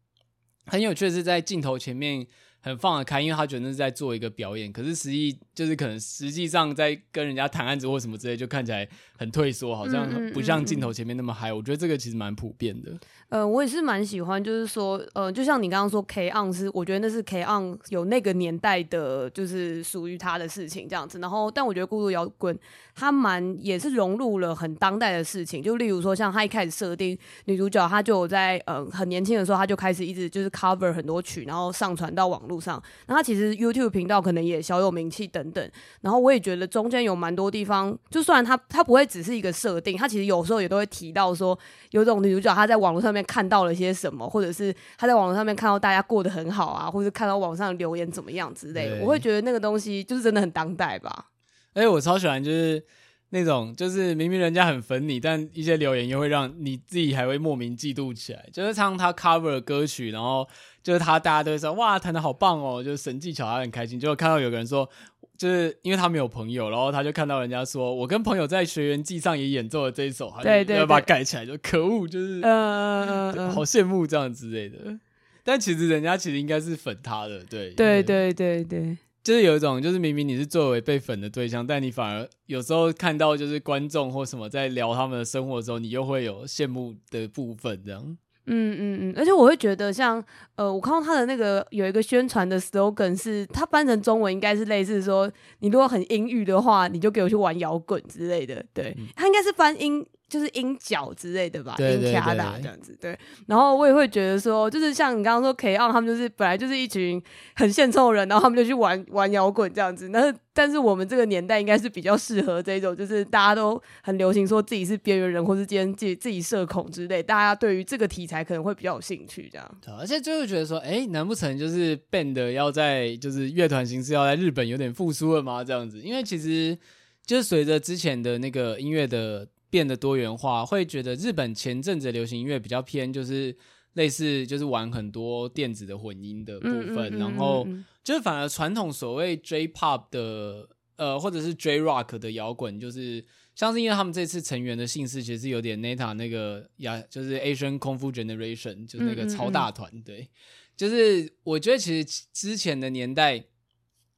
[0.67, 2.25] 很有趣的是，在镜头前面
[2.61, 4.71] 很放得开，因为他觉得那是在做一个表演。
[4.71, 11.53] 可是实际就是可能实际上在跟人家谈案子或什么之类，就看起来很退缩，好像不像镜头前面那么嗨。
[11.53, 12.91] 我觉得这个其实蛮普遍的。
[13.29, 21.19] 呃，我也是蛮喜欢，就是说，呃，就像你刚刚说，K-ON 是，我觉得那是 K-ON 有那个年代的，就是属于他的事情这样子。
[21.19, 22.57] 然后，但我觉得孤独摇滚，
[22.95, 25.61] 他蛮也是融入了很当代的事情。
[25.61, 32.81] 就例如说，像他一开始设定女主角，她就有在呃很年轻的时候，她就开始一直就是 cover 很多曲，然后上传到网络上。
[33.07, 35.71] 那他其实 YouTube 频道可能也小有名气等等。
[36.01, 41.57] 然后我也觉得中间有蛮多地方，就算他他不会只是一个设定，他其实有时候也都会提到说，
[41.91, 43.17] 有种女主角她在网络上面。
[43.27, 51.25] 看到了些什么，或者是她在网络上面看到大家过得很好啊，或者看到网上留言怎么样之类的，我会觉得那个东西就是真的很当代吧。
[51.73, 52.81] 而且我超喜欢就是
[53.29, 58.49] 那种，就是明明人家很粉你，但一些留言又会让你自己还会莫名嫉妒起来。
[58.51, 60.47] 就是唱他 cover 的歌曲，然后
[60.81, 63.99] 就是他大家都会说哇弹的好棒哦，就是神技巧，他很开心。
[63.99, 64.89] 结果看到有个人说。
[65.37, 74.97] 就是因为他没有朋友，然后他就看到人家说，我跟朋友在学员季上也演奏了这一首，对对，要把它盖起来，就可恶，就是嗯，好羡慕这样之类的。
[75.43, 88.01] 但其实人家其实应该是粉他的，对对对对对，就是有一种，就是明明你是作为被粉的对象，但你反而有时候看到就是观众或什么在聊他们的生活的时候，你又会有羡慕的部分，这样。
[88.45, 90.23] 嗯嗯嗯，而且我会觉得像
[90.55, 98.65] 呃，我看到他的那个有一个宣传的 slogan 是，他翻成中文应该是类似说，你如果很阴郁的话，你就给我去玩摇滚之类的。
[98.73, 100.05] 对，嗯、他应该是翻音。
[100.29, 103.17] 就是音角之类的吧，音卡达这样子，对。
[103.45, 107.21] 然后我也会觉得说，就是像你刚刚说，K-ON 他们就是本来就是一群
[107.55, 110.09] 很献丑的人，然后他们就去玩玩摇滚这样子。
[110.09, 119.77] 那但是我们这个年代应该是比较适合这种，就是大家都很流行说自己是边缘人，或是今天自己自己社恐之类，大家对于这个题材可能会比较有兴趣这样。
[119.97, 125.63] 而且就会觉得说，哎，难不成就是 band 要在就是乐团形式要在日本有点复苏了吗？
[125.63, 126.77] 这样子，因为其实
[127.25, 129.47] 就是随着之前的那个音乐的。
[129.69, 133.55] 变得多元化，会觉得日本前阵子流行音乐比较偏，就是
[133.93, 137.67] 类似就是玩很多电子的混音的部分，嗯嗯嗯、然后
[138.03, 143.25] 就是反而传统所谓 J-pop 的呃或者是 J-rock 的摇滚，就是
[143.55, 150.29] 像是因为他们这次成员的姓氏其实有点 Neta 那个呀，就是 Asian Kung Fu Generation，就是那个超大团，嗯嗯嗯、对，
[150.77, 153.43] 就是我觉得其实之前的年代，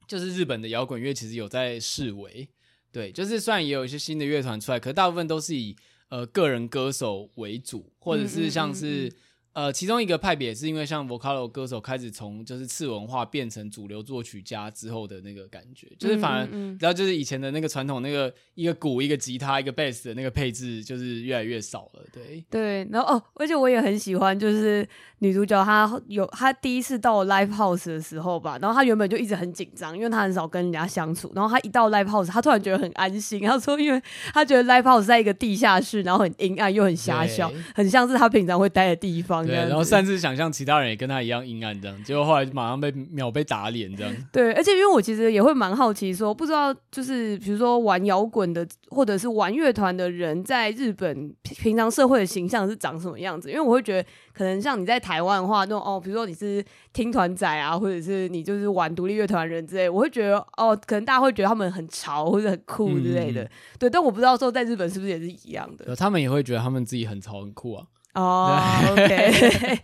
[0.08, 2.50] 就是日本的摇滚乐其实有在式微。
[2.92, 5.76] 对，就是虽然也有一些新的乐团出来，可大部分都是以
[6.10, 9.06] 呃个人歌手为主，或者是像是。
[9.06, 9.14] 嗯嗯嗯嗯
[9.54, 16.48] 呃，其中一个派别是因为像 Vocalo 歌手开始从就是次文化变成主流作曲家之后的那个感觉，就是反而，
[16.80, 39.39] 然后就是以前的那个传统那个一个鼓一个吉他一个贝斯的那个配置就是越来越少了，对对，然后哦，而且我也很喜欢，就是女主角她有她第一次到 Live House 的时候吧，然后她原本就一直很紧张，因为她很少跟人家相处，然后她一到 Live House，她突然觉得很安心，她说因为她觉得 Live House 在一个地下室，然后很阴暗又很狭小，很像是她平常会待的地方。
[39.48, 44.16] 方，对，然后擅自想象其他人也跟他一样阴暗这样，结果后来就马上被秒被打脸这样。
[44.32, 53.50] 对，而且因为我其实也会蛮好奇说，说不知道就是比如说玩摇滚的或者是玩乐团的人，在日本平常社会的形象是长什么样子？
[53.50, 63.44] 因为我会觉得，可能像你在台湾的话，那种哦，比如说你是听团仔啊，或者是你就是玩独立乐团人之类，我会觉得哦，可能大家会觉得他们很潮或者很酷之类的。
[63.44, 63.50] 嗯、
[63.80, 65.96] 对，但我不知道说在日本是不是也是一样的。
[65.96, 67.86] 他们也会觉得他们自己很潮很酷啊。
[68.16, 69.80] 哦、oh,，OK，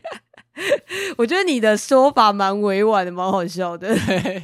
[1.18, 3.96] 我觉得你的说法蛮委婉的，蛮好笑的。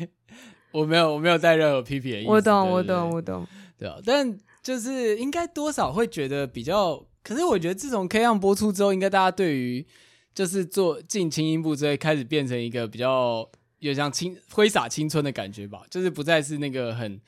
[0.72, 2.30] 我没有，我没有带任何批评的意思。
[2.30, 3.46] 我懂，我懂，我懂。
[3.78, 9.86] 对啊，但就是应该多少会觉得比较，可是我觉得自从 K 样播出之后，应该大家对于
[10.34, 17.20] 就是做进轻音部之后，开始变成一个比较有像青挥洒青春的感觉吧，就是不再是那个很。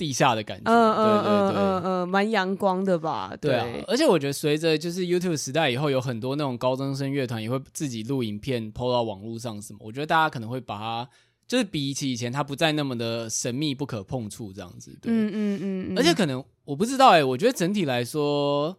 [0.00, 3.36] 地下的感觉，嗯嗯嗯嗯嗯，蛮阳光的吧？
[3.38, 9.80] 对，对啊，而且我觉得随着就是 YouTube 时代以后，有很多那种高中生乐团也会自己录影片 PO 到网络上什么。
[9.82, 11.10] 我觉得大家可能会把它，
[11.46, 14.98] 就是比起以前，它不再那么的神秘不可碰触这样子。
[15.02, 15.98] 对，嗯嗯嗯，嗯。
[15.98, 18.74] 而且可能我不知道哎、欸，我觉得整体来说，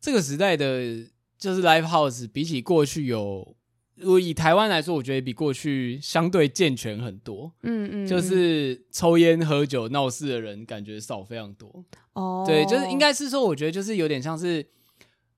[0.00, 1.04] 这个时代的
[1.36, 3.56] 就是 Live House 比起过去有。
[4.00, 7.52] 如果以台湾来说，我觉得比过去相对健全很多。
[7.62, 11.84] 嗯嗯，就是抽烟喝酒闹事的人感觉少非常多。
[12.14, 14.66] 哦，对，就是应该是说，我觉得就是有点像是，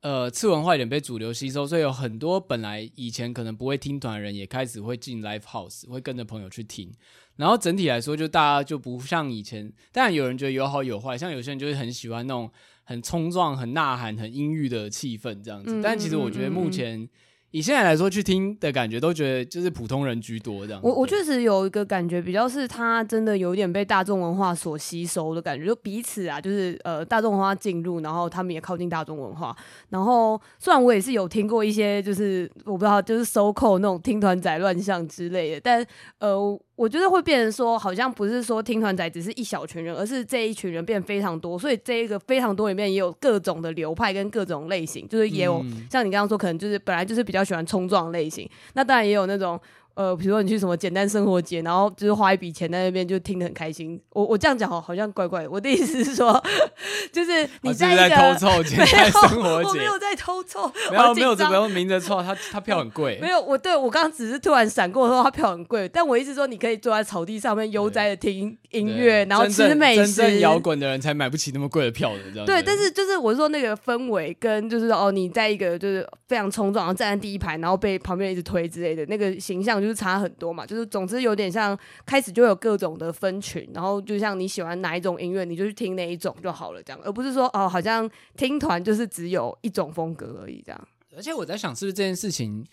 [0.00, 6.90] 呃，次文化有点被主流吸收，所以有很多本来以前可能不会听团的人，也开始会进 live house，会跟着朋友去听。
[7.36, 12.50] 然后整体来说，就大家就不像以前，当然有人觉得有好有坏，像有些人就是很喜欢那种
[12.84, 15.80] 很冲撞、很呐喊、很阴郁的气氛这样子。
[15.82, 17.08] 但其实我觉得目前。
[17.52, 20.80] 以现在来说，去听的感觉都觉得就是普通人居多这样。
[20.82, 29.56] 我我确实有一个感觉，比较是他真的有点被大众文化所吸收的感觉，就彼此啊，就是呃大众文化进入，然后他们也靠近大众文化。
[29.90, 35.86] 然后虽然我也是有听过一些，就是我不知道，就是 so-called 那种听团仔乱象之类的，但
[36.18, 36.58] 呃。
[36.82, 49.60] 我觉得会变成说，好像不是说听团仔只是一小群人，而是这一群人变非常多，所以这一个非常多里面也有各种的流派跟各种类型，就是也有、嗯、像你刚刚说，可能就是本来就是比较喜欢冲撞类型，那当然也有那种。
[49.94, 54.00] 呃，比如说你去什么简单生活节，然后就是花一笔钱在那边就听得很开心。
[54.10, 55.50] 我我这样讲好好像怪怪的。
[55.50, 56.42] 我的意思是说，
[57.12, 63.18] 就是你在，在偷臭 简单生活节，我没有在偷凑，没有没有这不用明着臭，他他票很贵。
[63.20, 70.14] 没有，我对我刚刚只是突然闪过说他票很贵，但我意思说你可以坐在草地上面悠哉的听音乐，然后吃美食。
[70.14, 72.62] 真正摇滚的人才买不起那么贵的票的，这样对。
[72.62, 80.64] 但是就是我说那个氛围跟就是哦，你在一个就是非常冲撞，然后站在第一排，然后被旁边一直推之类的那个形象就是差很多嘛。
[80.64, 90.88] 就是，总之有点像开始就有各种的分群，然后就像你喜欢哪一种音乐，你就去听哪一种就好了，这样，而不是说哦，好像听团就是只有一种风格而已，这样。
[91.16, 92.64] 而且我在想，是不是这件事情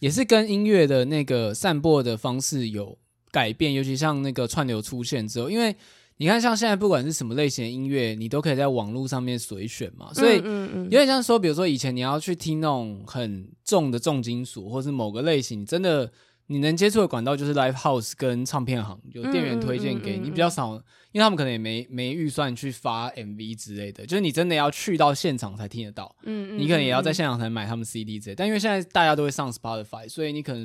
[0.00, 2.98] 也是跟音乐的那个散播的方式有
[3.30, 5.74] 改变，尤其像那个串流出现之后，因为
[6.16, 16.10] 你看，像现在不管是什么类型的音乐，你都可以在网络上面随选嘛，所以有点像说，比如说以前你要去听那种很重的重金属，或是某个类型，真的。
[16.48, 20.74] 你能接触的管道就是 Live House 跟唱片行，有店员推荐给你，比较少，
[21.10, 26.14] 因为他们可能也没没预算去发 MV 之类的，就是你真的要去到现场才听得到。
[26.22, 28.36] 嗯，你可能也要在现场才买他们 CD 之类。
[28.36, 30.64] 但因为现在大家都会上 Spotify，所以你可能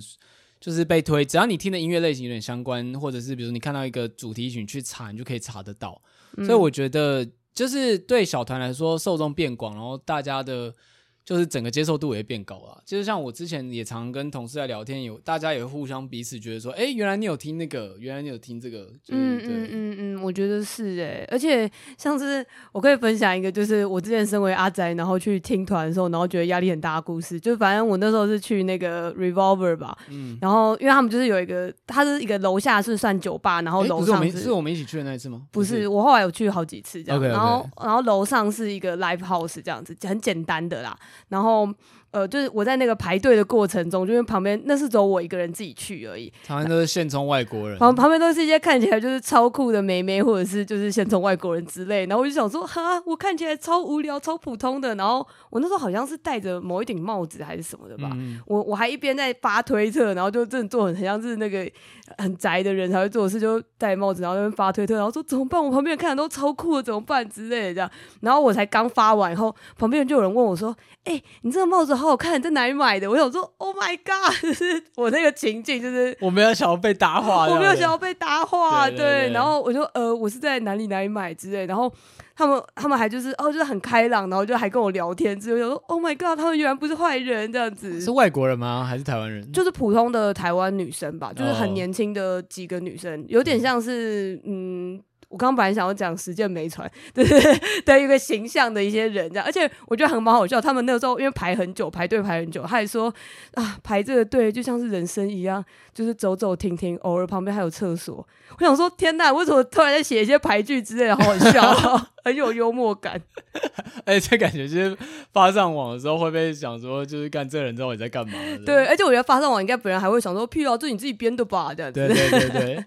[0.59, 5.99] 就是被推，只要你听的音乐类型有点相关，或者是比如你看到一个主题曲去查，你就可以查得到。
[6.37, 10.73] 所以我觉得就是对小团来说，受众变广，然后大家的。
[11.23, 12.81] 就是整个接受度也会变高了。
[12.85, 18.85] 就是像我之前也常跟同事在聊天，有大家也会互相彼此觉得说，哎、欸，原来你有听那个，原来你有听这个。
[19.03, 21.27] 就是、嗯嗯嗯嗯，我觉得是哎、欸。
[21.31, 27.39] 而且像是我可以分享一个，就是我之前身为阿宅，然后去听团的时候，然后觉得压力很大的故事。
[27.39, 35.43] 就反正我那时候是去那个 Revolver 吧，嗯，然后因为他们就是有一个，它是一个楼下是算酒吧，然后楼上是、欸、是，是我们一起去的那一次吗？
[35.51, 37.21] 不是，不是我后来有去好几次这样。
[37.21, 37.31] Okay, okay.
[37.31, 40.97] 然后然后楼上是一个 Live House 这样子，很简单的啦。
[41.29, 41.67] 然后，
[42.11, 52.05] 呃，就是我在那个排队的过程中，就因为旁边那是只有我一个人自己去而已，旁边都是现充外国人，旁旁边都是一些看起来就是超酷的妹妹，或者是就是现充外国人之类。
[52.07, 54.93] 然后我就想说，哈，我看起来超无聊、超普通的。
[54.95, 61.69] 然后我那时候好像是戴着某一顶帽子还是什么的吧，嗯、我我还一边在发推特，然后就真的做很很像是那个
[62.17, 65.63] 很宅的人才会做的事，就戴帽子，然后在那边发推特，然后说怎么办？
[65.63, 67.89] 我旁边看的都超酷的，怎么办之类的这样。
[68.19, 70.75] 然后我才刚发完以后，旁边就有人问我说。
[71.03, 73.09] 哎、欸，你这个帽子好好看，你在哪里买的？
[73.09, 74.35] 我想说，Oh my God！
[74.39, 79.33] 就是我那个情境，就是我没有想要被搭话，我没有想要被搭话，对，对，对，对，对。
[79.33, 81.65] 然后我就呃，我是在哪里哪里买之类。
[81.65, 81.91] 然后
[82.35, 87.99] 他们他们还就是哦，就是很开朗，然后就还跟我聊天，之后就说 Oh my God，他们原来不是坏人这样子。
[87.99, 88.85] 是外国人吗？
[88.87, 89.51] 还是台湾人？
[89.51, 95.01] 就是普通的台湾女生吧，就是很年轻的几个女生，有点像是嗯。
[95.31, 100.59] 我刚刚本来想要讲实践没传，对 对的一个形象的一些人这样，而且我觉得很蛮好笑。
[100.59, 103.11] 他们那个时候因为排很久，排队排很久，他还说
[103.53, 105.63] 啊，排这个队就像是人生一样，
[105.93, 108.27] 就是走走停停，偶尔旁边还有厕所。
[108.59, 111.61] 我想说，天呐，为什么突然在写一些排剧之类的，好好笑，
[112.25, 113.21] 很有幽默感。
[114.05, 114.97] 而且这感觉就是
[115.31, 118.33] 发上网的时候会被想说，就是干这人知道你在干嘛？
[118.65, 121.73] 对，而且我觉得发上网应该本人还会想说，屁啊，这你自己编的吧？
[121.73, 122.05] 这样子。
[122.05, 122.85] 对对对对。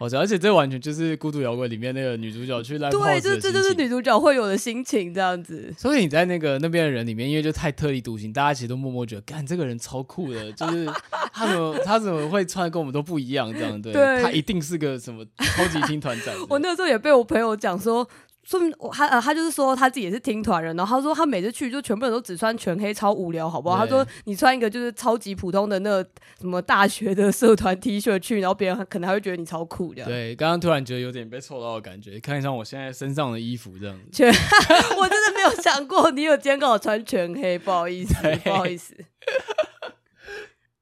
[0.00, 5.70] 好像，而且这完全就是《孤独摇滚》里面那个女主角去烂对，这这就是女主角会有的心情，这样子。
[5.76, 10.86] 所以你在那个那边的人里面，因为就太特立独行，大家其实都默默觉得，干这个人超酷的，就是
[11.34, 16.34] 他怎么他怎么会穿的跟我们都不一样，这样对，对他一定是个什么超级听团长。
[16.48, 18.08] 我那时候也被我朋友讲说。
[18.42, 23.78] 说明他呃，他就是说他自己也是听团人，然后他说他每次去就全部人都只穿全黑，超无聊，好不好？
[23.78, 26.10] 他说你穿一个就是超级普通的那个
[26.40, 30.08] 什么大学的社团 T 恤去，然后别人可能还会觉得你超酷这样。
[30.08, 34.02] 对，刚刚突然觉得有点被臭到的感觉，看一下我现在身上的衣服这样子。
[34.12, 34.26] 全，
[34.98, 38.94] 我真的没有想过你有今天跟我穿全黑，不好意思， 不好意思。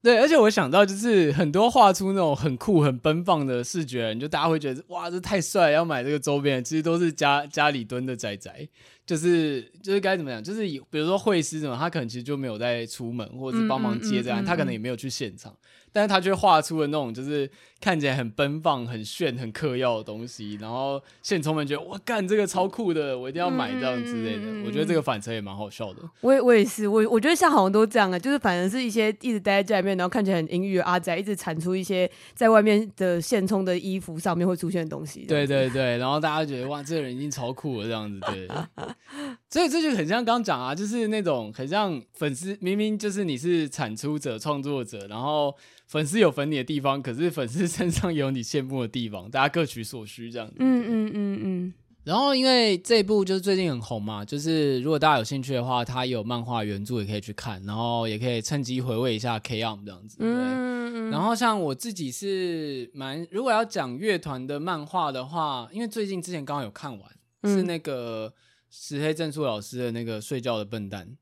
[0.01, 6.63] 对，而且我想到就是很多画出那种很酷、很奔放的视觉你，就大家会觉得哇，这太帅，要买这个周边。
[6.63, 8.69] 其实都是家家里蹲的仔仔，
[9.05, 15.53] 就是就是该怎么讲，就是比如说会师什么，他可能其实就没有在出门或者是帮忙接这样，他可能也没有去现场。
[15.91, 24.43] 但是他却画出了那种就是看起来很奔放、很炫、很嗑药的东西，然后现充们觉得哇，干这个超酷的，我一定要买这样之类的。
[24.45, 26.01] 嗯、我觉得这个反差也蛮好笑的。
[26.21, 35.25] 我也我也是，我我觉得像好像都这样啊，就是反正是一些一直待在家里面，然后看起来很阴郁的阿宅，一直产出一些在外面的现充的衣服上面会出现的东西。
[35.27, 38.47] 对对对，然后大家觉得哇，这个人已经超酷了这样子，对。
[39.49, 45.55] 所以这就很像刚刚讲啊，就是那种很像粉丝，明明就是你是产出者、创作者，然后。
[45.89, 50.53] 粉丝有粉你的地方，可是粉丝身上有你羡慕的地方，大家各取所需这样子。
[50.59, 51.73] 嗯嗯嗯嗯。
[52.03, 60.19] 然后因为这一部就是最近很红嘛，就是如果大家有兴趣的话，它有漫画原著也可以去看，然后也可以趁机回味一下 K-ON 这样子。
[60.19, 60.27] 对。
[60.27, 61.09] 嗯嗯。
[61.09, 68.31] 然后像我自己是蛮，如果要讲乐团的漫画的话，因为最近之前刚刚有看完，嗯、是那个
[68.69, 71.17] 石黑正数老师的那个睡觉的笨蛋。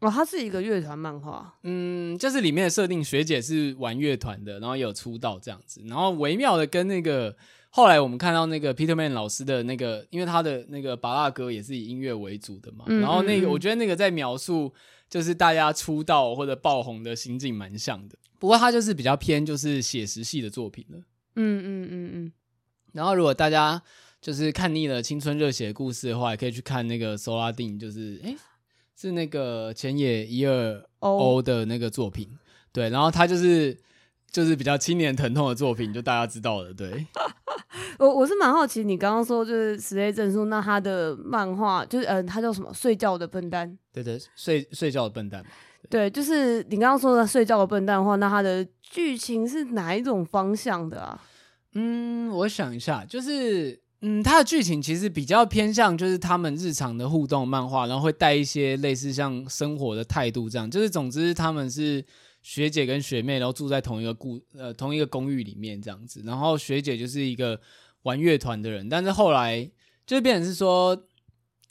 [0.00, 7.36] 哦，它是一个乐团漫画，嗯，就是里面的设定，学姐是玩乐团的，然后也有出道这样子，然后微妙的跟那个
[7.68, 14.72] 后来我们看到那个 Peterman 老师的那个，因为他的那个芭乐歌也是以音乐为主的嘛，嗯嗯嗯，然后那个我觉得那个在描述
[15.10, 20.98] 就是大家出道或者爆红的心境蛮像的，不过他就是比较偏就是写实系的作品了，
[21.36, 22.32] 嗯嗯嗯嗯，
[22.94, 23.82] 然后如果大家
[24.20, 28.36] 就是看腻了青春热血的故事的话，也可以去看那个 Soladin，就是诶。
[28.96, 32.36] 是那个浅野一二欧的那个作品，oh.
[32.70, 33.74] 对，然后他就是
[34.30, 37.06] 就是比较青年疼痛的作品，就大家知道的，对。
[37.98, 42.70] 我我是蛮好奇，你刚刚说就是石黑正数，那他的漫画就是嗯、呃，他叫什么？
[42.74, 43.74] 睡觉的笨蛋。
[43.90, 45.42] 对对，睡睡觉的笨蛋。
[45.88, 51.18] 对，就是你刚刚说的睡觉的笨蛋的话，那他的剧情是哪一种方向的啊？
[51.72, 53.80] 嗯，我想一下，就是。
[54.02, 60.70] 嗯，它的剧情其实比较偏向就是他们日常的互动漫画，然后会带一些类似像生活的态度这样。
[60.70, 62.02] 就是总之他们是
[62.40, 66.22] 学姐跟学妹，然后住在同一个故呃同一个公寓里面这样子。
[66.24, 67.60] 然后学姐就是一个
[68.04, 69.70] 玩乐团的人，但是后来
[70.06, 70.96] 就变成是说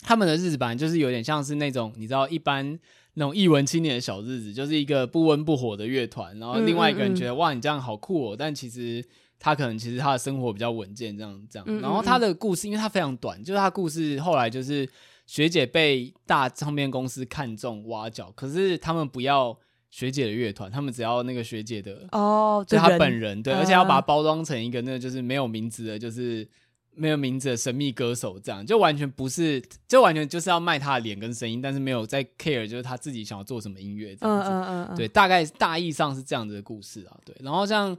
[0.04, 2.78] 他们的日子本来就是有点像是那种你知道一般
[3.16, 9.04] 那种艺文青年的小日子，就是一个不温不火的乐团，然后另外一个人觉得嗯嗯嗯哇你这样好酷哦，但其实。
[9.40, 11.66] 他可能其实他的生活比较稳健，这样这样。
[11.80, 14.88] 然后他的故事，因为他非常短，就是他故事后来就是
[15.26, 19.58] 学姐被大唱片公司看中挖角，可是他们不要
[19.90, 26.46] 学姐的乐团，他们只要那个学姐的哦，就他本人对，而且要把它包装成一个那个就是没有名字的，就是
[26.94, 34.50] 没有名字的神秘歌手，这样就完全不是，就完全就是要卖他的脸跟声音，但是没有在 care 就是他自己想要做什么音乐这样子。
[34.50, 37.18] 嗯嗯嗯，对，大概大意上是这样子的故事啊。
[37.24, 37.98] 对，然后像。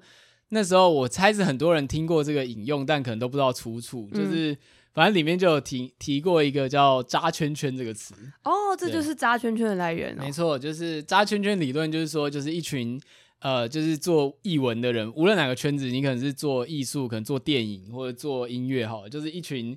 [0.51, 4.09] 那时候我猜是很多人听过这个引用，但可能都不知道出处。
[4.12, 4.57] 嗯、就是
[4.92, 8.14] 反正里面就有提提过一个叫“扎圈圈”这个词。
[8.44, 10.22] 哦，这就是“扎圈圈”的来源哦。
[10.22, 13.01] 没错，就是“扎圈圈”理论，就是说，就是一群
[13.38, 19.76] 呃，就是做艺文的人，无论哪个圈子，你可能是做艺术，可能做电影或者做音乐，哈，就是一群。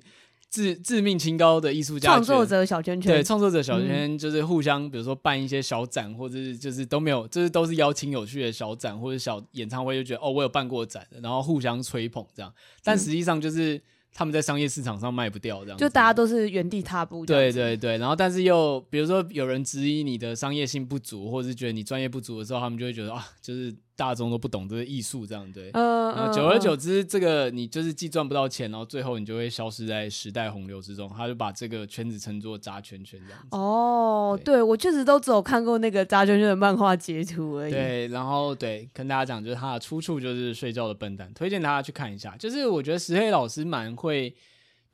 [0.54, 12.54] 自自命清高的艺术家，创作者小圈圈，对，创作者小圈圈就是互相，比如说办一些小展，或者是就是都没有，就是都是邀请有趣的小展或者小演唱会，就觉得哦，我有办过展，然后互相吹捧这样。
[12.84, 13.82] 但实际上就是
[14.12, 17.26] 他们在商业市场上卖不掉，这样就大家都是原地踏步。
[17.26, 25.70] 对对对，然后但是又比如说有人质疑你的商业性不足，或者是觉得你专业不足的时候，他们就会觉得啊，就是大众都不懂这个艺术，这样对。
[25.72, 31.10] 嗯、呃、久而久之，这个你就是既赚不到钱，然后最后你就会消失在时代洪流之中。
[31.16, 33.48] 他就把这个圈子称作扎圈圈这样子。
[33.52, 37.72] 哦，对，对我确实都只有看过那个扎圈圈的漫画截图而已。
[37.72, 42.36] 对，然后对，跟大家讲，就是他的出处就是睡觉的笨蛋，推荐大家去看一下。
[42.36, 44.34] 就是我觉得石黑老师蛮会。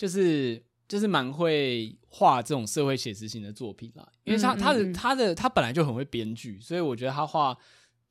[0.01, 7.55] 就是就是蛮会画这种社会写实型的作品啦，因为他他的他的他本来就很会编剧，所以我觉得他画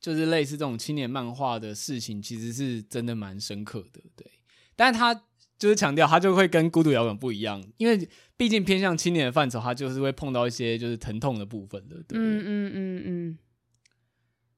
[0.00, 4.00] 就是类似这种青年漫画的事情，其实是真的蛮深刻的。
[4.16, 4.26] 对，
[4.74, 5.14] 但是他
[5.58, 11.96] 就是强调他就会跟孤独摇滚不一样，因为毕竟偏向青年的范畴，他就是会碰到一些就是疼痛的部分的。
[12.08, 13.38] 对，嗯嗯嗯嗯。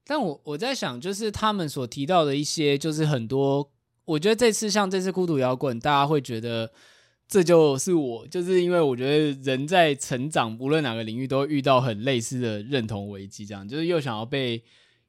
[0.05, 3.71] 但我我在想，就是他们所提到的一些，就是很多，
[4.05, 6.71] 我觉得这次像这次孤独摇滚，大家会觉得。
[7.25, 14.61] 这就是我，就是因为我觉得人在成长，无论哪个领域，都会遇到很类似的认同危机，这样就是又想要被，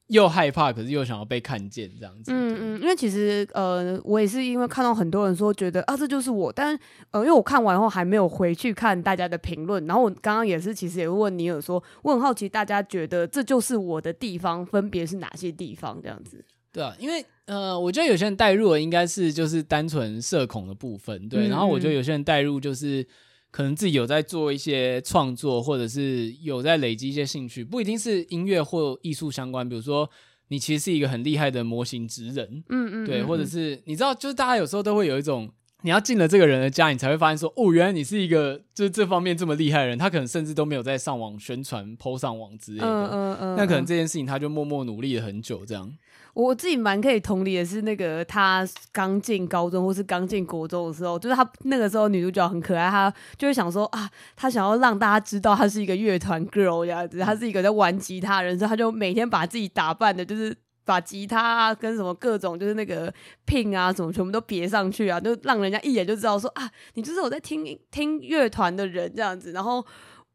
[0.09, 2.31] 又害怕，可是又想要被看见，这样子。
[2.31, 6.79] 嗯嗯，因为其实呃，我也是因为看到很多人说觉得啊，这就是我，但
[7.11, 16.45] 呃，因为我看完后还没有回去看大家的评论，然后我刚刚也是其实也问你有说，我很好奇大家觉得这就是我的地方分别是哪些地方这样子。
[16.71, 21.47] 对啊，因为呃，我觉得有些人带入的应该是就是单纯社恐的部分，对。
[21.47, 23.07] 嗯、然后我觉得有些人带入就是
[23.55, 29.69] 可能自己有在做一些创作，或者是有在累积一些兴趣，不一定是音乐或艺术相关。
[29.69, 30.11] 比如说，
[30.49, 35.49] 你其实是一个很厉害的模型职人，嗯嗯，对，或者是你知道，就是大家有时候都会有一种，
[35.83, 39.97] 你要进了这个人的家，你才会发现说，哦，原来你是一个就是这方面这么厉害的人。
[39.97, 43.57] 他可能甚至都没有在上网宣传、PO 上网之类的，嗯嗯嗯。
[43.57, 45.93] 那可能这件事情他就默默努力了很久，这样。
[46.35, 60.53] 我自己蛮可以同理的是，那个他刚进高中或是刚进国中的时候，就是他那个时候女主角很可爱，她就会想说啊，她想要让大家知道她是一个乐团 girl 这样子，她是一个在玩吉他的人，所以他就每天把自己打扮的，就是
[60.85, 63.15] 把吉他啊跟什么各种就是那个
[63.47, 69.87] pin 啊什么全部都别上去啊，就让人家一眼就知道说啊，你就是我在听听乐团的人这样子，然后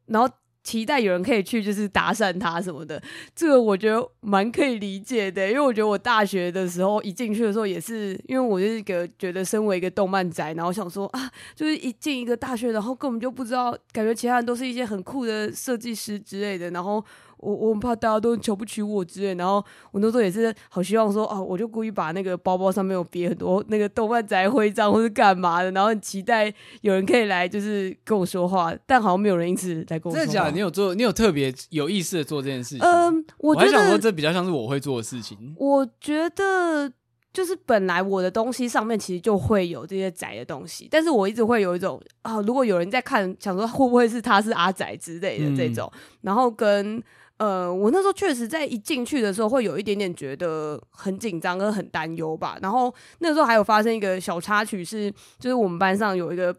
[0.05, 0.33] 然后。
[0.63, 3.01] 期待有人可以去，就是搭讪他什么的，
[3.35, 17.03] 这个我觉得蛮可以理解的，因为我觉得我大学的时候一进去的时候也是，因为我就是一个觉得身为一个动漫宅，然后想说啊，就是一进一个大学，然后根本就不知道，感觉其他人都是一些很酷的设计师之类的，然后。
[17.39, 30.17] 我我很怕大家都瞧不起我之类，然后我那时候也是好希望说啊，我就故意把那个包包上面有别很多那个动漫宅徽章或是干嘛的，然后很期待有人可以来就是跟我说话，但好像没有人因此来跟我说话。
[30.19, 30.51] 真的假的？
[30.51, 30.93] 你有做？
[30.93, 32.79] 你有特别有意识的做这件事情？
[32.85, 35.55] 嗯，我，还想说这比较像是我会做的事情。
[35.57, 36.91] 我觉得
[37.31, 47.01] 就是本来我的东西上面其实就会有这些宅的东西，但是我一直会有一种啊，如果有人在看，想说会不会是他是阿宅之类的这种，嗯、然后跟。
[47.39, 52.59] 呃，我那时候确实在一进去的时候会有一点点觉得很紧张跟很担忧吧。
[52.61, 55.09] 然后那时候还有发生一个小插曲是，
[55.39, 56.53] 就是我们班上有一个，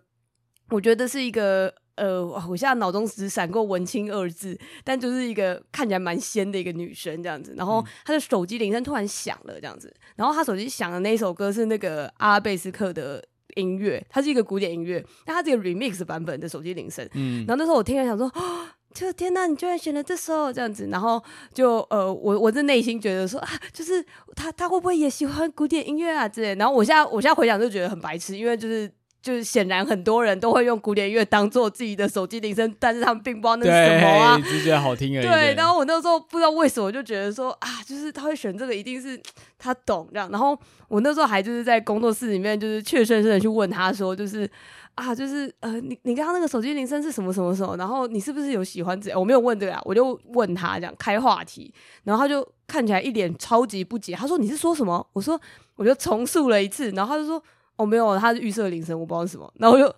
[0.70, 7.55] 我觉得是一个呃，我现在脑中只闪过文青二字，但就是一个看起来蛮仙的一个女生这样子。
[7.59, 13.22] 然后她的手机铃声突然响了这样子，然后她手机响的那一首歌是那个阿拉贝斯克的
[13.57, 17.07] 音乐，它是一个古典音乐，但它是一个 remix 版本的手机铃声。
[17.12, 18.33] 嗯，然后那时候我听了想说。
[18.93, 21.22] 就天哪，你居然选了这首这样子，然后
[21.55, 28.91] 就呃，我我在内心觉得说啊，就是他他会不会也喜欢古典音乐啊之类，然后我现在我现在回想就觉得很白痴，因为就是
[29.22, 35.26] 就是显然很多人都会用古典音乐当做自己的手机铃声，但是他们并不知道那是什么啊，只是觉得好听而已。
[35.26, 39.20] 对，然后我那时候不知道为什么，就觉得说啊，就是他会选这个，一定是
[39.59, 40.28] 他懂这样。
[40.32, 44.51] 然后我那时候还就是在工作室里面，就是怯生生的去问他说，就是。
[44.95, 47.76] 啊，就是呃，你你刚刚那个手机铃声是什么什么时候？
[47.76, 49.18] 然后你是不是有喜欢这？
[49.18, 51.72] 我没有问这个啊，我就问他这样开话题，
[52.05, 54.14] 然后他就看起来一脸超级不解。
[54.14, 55.07] 他说你是说什么？
[55.12, 55.41] 我说
[55.76, 57.43] 我就重述了一次，然后他就说
[57.76, 59.53] 哦没有，他是预设铃声，我不知道是什么。
[59.57, 59.95] 然后我就。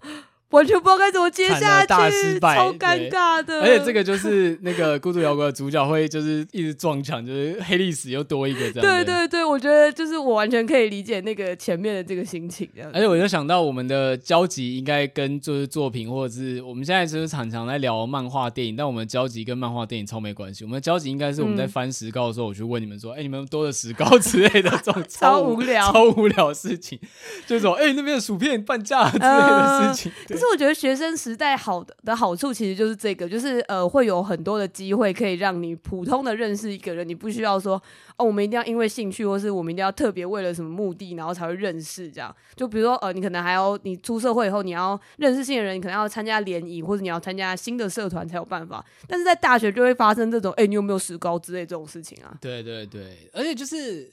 [0.52, 3.60] 完全不知道该怎么接下去，大失败，超尴尬的。
[3.60, 8.82] 而且这个就是那个孤独摇滚的主角会就是一直撞墙，就是黑历史又多一个这样。
[8.82, 12.68] 对对对，我觉得就是我完全可以理解那个前面的这个心情。
[12.92, 20.64] 而且我就想到我们的交集应该跟就是作品，或者是我们现在就是常常在聊漫画电影，但我们的交集跟漫画电影超没关系。
[20.64, 26.98] 我们的交集应该是我们在翻石膏的时候，我去问你们说：“哎、嗯欸，你们多的石膏之类的这种 超，超无聊、超无聊的事情，
[27.46, 30.12] 就是说哎、欸，那边的薯片半价之类的事情。
[30.12, 37.80] 呃”可是是我觉得学生时代好的的好处其实就是这个，就是呃会有很多的机会可以让你普通的认识一个人，你不需要说
[38.16, 42.34] 哦，我们一定要因为兴趣，或是我们一定要特别为了什么目的，然后才会认识这样。
[42.56, 48.84] 就比如说呃，你可能还要你出社会以后，你要认识新的人，你可能要参加联谊，或者你要参加新的社团才有办法。
[49.06, 52.36] 但是在大学就会发生这种哎，你有没有石膏之类这种事情啊？
[52.40, 54.10] 对对对，而且就是。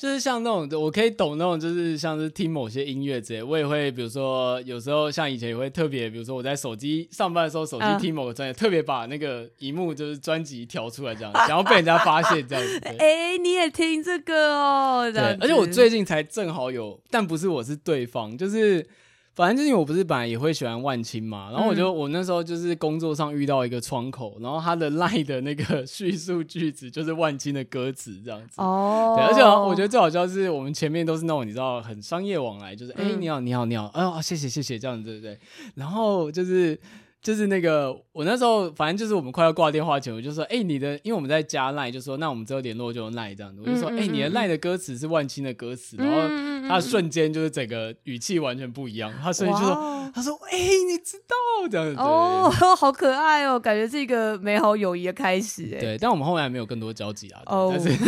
[0.00, 12.80] 就是像那种，我可以懂那种，就是像是听某些音乐之类，我也会，比如说有时候像以前也会特别，比如说我在手机上班的时候，手机听某个专辑，特别把那个荧幕就是专辑调出来这样，然后被人家发现这样子。
[12.82, 12.96] 哎、
[13.36, 15.12] 欸，你也听这个哦？
[15.12, 18.86] 对，而且我最近才正好有，但不是我是对方，就是。
[19.34, 35.38] 反正就是因为我不是本来也会喜欢万青嘛，然后我就、嗯、我那时候就是工作上遇到一个窗口，然后他的 line 的那个 叙述句子就是万青的歌词这样子哦，对，而且我觉得最好笑是我们前面都是那种你知道很商业往来，就是哎、嗯欸、你好你好你好，哎呦谢谢谢谢这样子对不对？
[35.74, 36.78] 然后就是。
[37.22, 52.00] 就是那个，我那时候反正就是我们快要挂电话前，我就说，哎、欸，你的，因为我们在加赖，就说那我们之后联络就用赖这样子，我就说，哎、欸，你的赖的歌词是万青的歌词，然后他瞬间就是整个语气完全不一样，他所以就说，他说，哎、欸，你知道这样子。
[52.00, 57.90] 哦，好可爱哦，感觉是一个美好友谊的开始，哎，对，但我们后来没有更多交集啊，哦，但是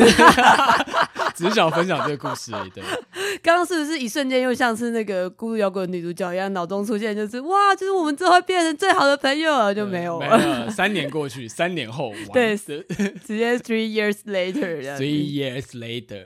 [1.34, 2.82] 只是想分享这个故事而已，对。
[3.42, 10.70] 刚刚是不是一瞬间又像是那个孤独摇滚女主角一样，脑中出现就是哇，就是我们之后会变成最好的朋友了，就没有了。
[10.70, 12.84] 三年过去，三年后， 对，直
[13.26, 16.24] 接 three years later，three years later。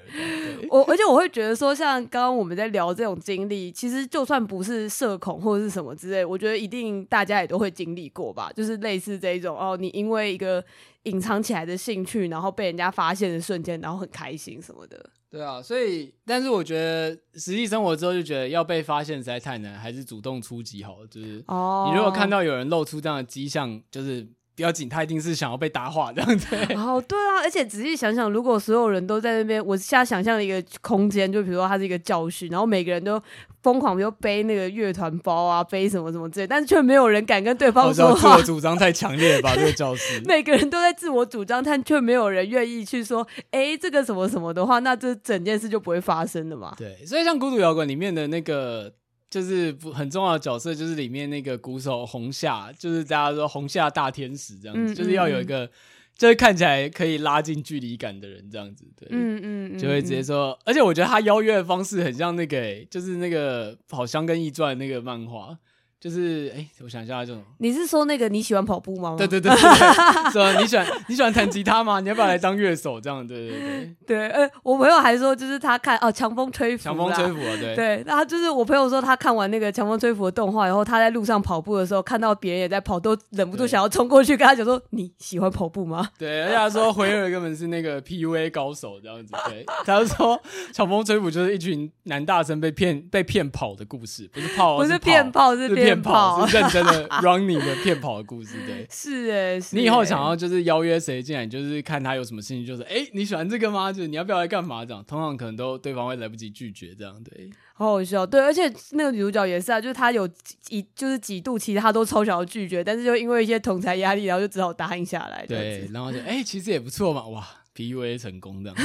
[0.69, 10.63] 我而且我会觉得说，像刚刚我们在聊这种经历，其实就算不是社恐或者是什么之类，我觉得一定大家也都会经历过吧，就是类似这一种哦，你因为一个
[11.07, 15.11] 隐藏起来的兴趣，然后被人家发现的瞬间，然后很开心什么的。
[15.29, 21.07] 对啊，所以，但是我觉得实际生活之后就觉得要被发现实在太难，还是主动出击好了。
[21.09, 24.27] 就是，你如果看到有人露出这样的迹象，就是。
[24.57, 26.57] 不要紧，他一定是想要被搭话这样子。
[26.75, 33.23] 哦，对啊，而且仔细想想，如果所有人都在那边，我现在想象的一个空间，就比如说它是一个教室，然后每个人都
[33.63, 38.37] 疯狂，比如背那个乐团包啊，背什么什么之类，但是却没有人敢跟对方说话。
[38.37, 39.55] 自我主张太强烈了吧？
[39.55, 46.75] 这个教室，每个人都在自我主张，但却没有人愿意去说，哎，这个什么什么的话，那这整件事就不会发生的嘛。
[46.79, 48.91] 对，所以像孤独摇滚里面的那个。
[49.37, 55.71] 就是不很重要的角色，就是里面那个鼓手红夏，就是大家说红夏大天使这样子，嗯、就是要有一个，嗯、
[56.17, 65.59] 就是看起来可以拉近距离感的人这样子，对，嗯嗯，嗯就会直接说，嗯、而且我觉得他邀约的方式很像那个、欸，就是那个《好香》跟《易传》那个漫画。
[65.99, 67.43] 就是哎、欸，我想一下这种。
[67.59, 69.17] 你是说那个你喜欢跑步吗？
[69.19, 72.01] 对对对，对，说你喜欢你喜欢弹吉他吗？
[72.01, 73.01] 你要不要来当乐手？
[73.01, 74.29] 这样对对对 对。
[74.29, 78.05] 呃、欸，我朋友还说，就是他看哦，强风吹拂，强风吹拂啊，对对。
[78.07, 89.35] 然后就是我朋友说，他看完那个强风吹拂的动画然后，他在路上跑步的时候，看到别人也在跑，都忍不住想要冲过去跟他讲说：“你喜欢跑步吗？”对，而且他说辉尔根本是那个 PUA 高手这样子。
[89.49, 90.41] 对，他就说
[90.73, 103.93] 强风吹拂就是一群男大生被骗被骗跑的故事，不是跑，不是骗跑，是骗跑，是认真的 running 的骗跑的故事，对，是哎，是你以后想要就是邀约谁进来，你就是看他有什么兴趣，就是哎、欸，你喜欢这个吗？
[103.93, 104.85] 就是你要不要来干嘛？
[104.85, 107.51] 这样，通常可能都对方会来不及拒绝，这样对。
[107.75, 110.27] 好好笑，对，而且那个女主角也是啊，就是她有
[110.63, 115.45] 几就是几度，其实她都超想要拒绝，但是就因为一些同台压力，然后就只好答应下来。
[115.47, 117.47] 对，然后就哎、欸，其实也不错嘛，哇。
[117.77, 118.77] PUA 成功这样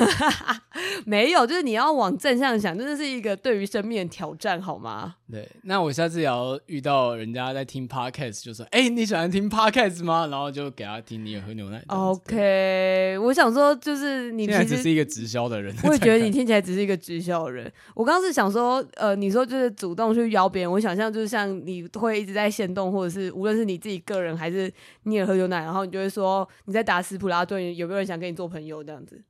[1.08, 5.16] 没有，就是你要往正向想，真的是一个对于生命的挑战，好吗？
[5.32, 11.82] 对，那我下次也要遇到人家在听 Podcast，就说：“哎、欸，你喜欢听 Podcast 吗？”然后就给他听，你也喝牛奶。
[11.88, 17.72] OK，我想说，就是你其实现在只是一个直销的人，我也觉得你听起来只是一个直销的人。
[17.96, 24.72] 我刚刚是想说，呃，你说就是主动去邀别人，我想象就是像你会一直在行动，或者是无论是你自己个人还是
[25.04, 28.84] 你也喝牛奶，然后你就会说你在打斯普拉顿，有没有人想跟你做朋友？
[28.84, 29.22] 这样子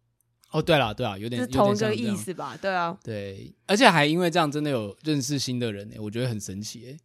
[0.51, 2.57] 哦，对了，对啊，有点是同一个意思吧？
[2.61, 6.97] 对啊，对，而且还因为这样真的有认识新的人呢，我觉得很神奇诶，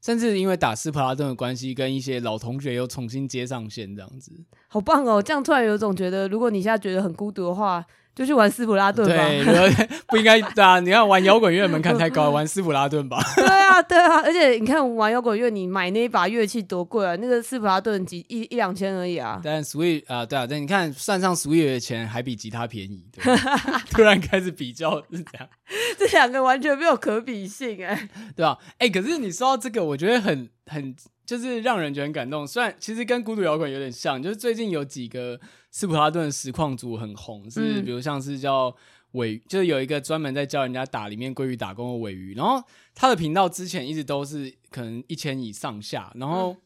[0.00, 4.32] 甚至因为打斯普拉顿的关系，跟一些老同学又重新接上线，这样子，
[4.68, 5.22] 好棒哦！
[5.22, 7.84] 这样突然有种觉得，如果你现在觉得很孤独的话。
[8.14, 10.78] 就去玩斯普拉顿吧，对，不应该对啊！
[10.78, 13.20] 你看玩摇滚乐门槛太高，玩斯普拉顿吧。
[13.34, 17.16] 对啊，对啊，而且你看玩摇滚乐，你买那一把乐器多贵啊！
[17.16, 19.40] 那个斯普拉顿几一一两千而已啊。
[19.42, 23.04] 但 Switch 啊，对啊，但你看算上 Switch 的钱，还比吉他便宜。
[23.12, 23.34] 对
[23.90, 25.48] 突然开始比较是这样，
[25.98, 28.58] 这两个完全没有可比性哎、欸，对吧？
[28.78, 30.94] 哎，可是你说到这个，我觉得很很
[31.24, 32.46] 就是让人觉得很感动。
[32.46, 35.40] 虽然其实跟孤独摇滚有点像，就是最近有几个。
[35.76, 38.72] 斯普拉顿的实况组很红，是比如像是叫
[39.14, 42.62] 尾，就是有一个专门在教人家打里面鲑鱼打工的尾鱼，然后
[42.94, 46.56] 他的频道之前一直都是可能一千以上下，然后、嗯、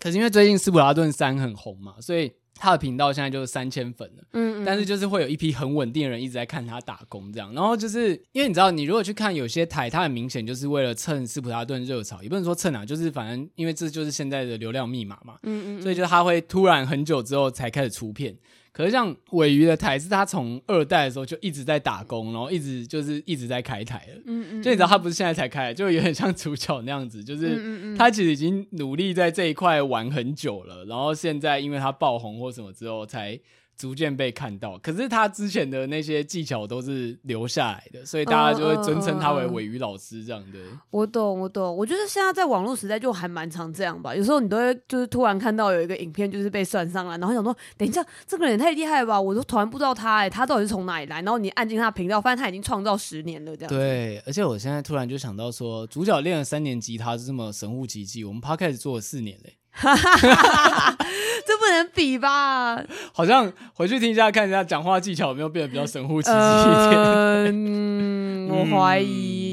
[0.00, 2.32] 可是因为最近斯普拉顿三很红嘛，所以。
[2.58, 18.36] 他的频道现在就是三千粉了，嗯，嗯，但是就是会有一批很稳定的人一直在看他打工这样，然后就是因为你知道，你如果去看有些台，他很明显就是为了蹭斯普拉顿热潮，也不能说蹭啊，就是反正因为这就是现在的流量密码嘛，嗯，嗯嗯，所以就他会突然很久之后才开始出片。
[18.76, 24.22] 可是像尾鱼的台是他从二代的时候就一直在打工，然后一直就是一直在开台了。
[24.26, 33.40] 嗯嗯，就你知道他不是现在才开，就有点像主角那样子，就是他其实已经努力在这一块玩很久了，然后现在因为他爆红或什么之后才。
[33.76, 40.58] 逐渐被看到，可是他之前的那些技巧都是留下来的，所以大家就会尊称他为尾鱼老师这样的。
[40.90, 41.76] 我懂，我懂。
[41.76, 44.14] 我觉得现在在网络时代就还蛮常这样吧。
[44.16, 49.20] 有时候你都会就是突然看到有一个影片就是被算上来，然后想说，等一下这个人也太厉害了吧！
[49.20, 51.16] 我都突然不知道他哎、欸，他到底是从哪里来？
[51.22, 53.68] 然后你按进他频道，发现他已经创造十年了这样。
[53.68, 59.56] 对，而且我现在突然就想到说，主角练了三年吉他是这么神乎其技，我们 Podcast 做了四年嘞、欸。
[59.76, 60.96] 哈哈哈哈
[61.46, 62.82] 这不能比吧？
[63.12, 66.98] 好像回去听一下，看一下讲话技巧有没有变得比较神乎其技一点。
[67.52, 69.45] 嗯， 我怀疑。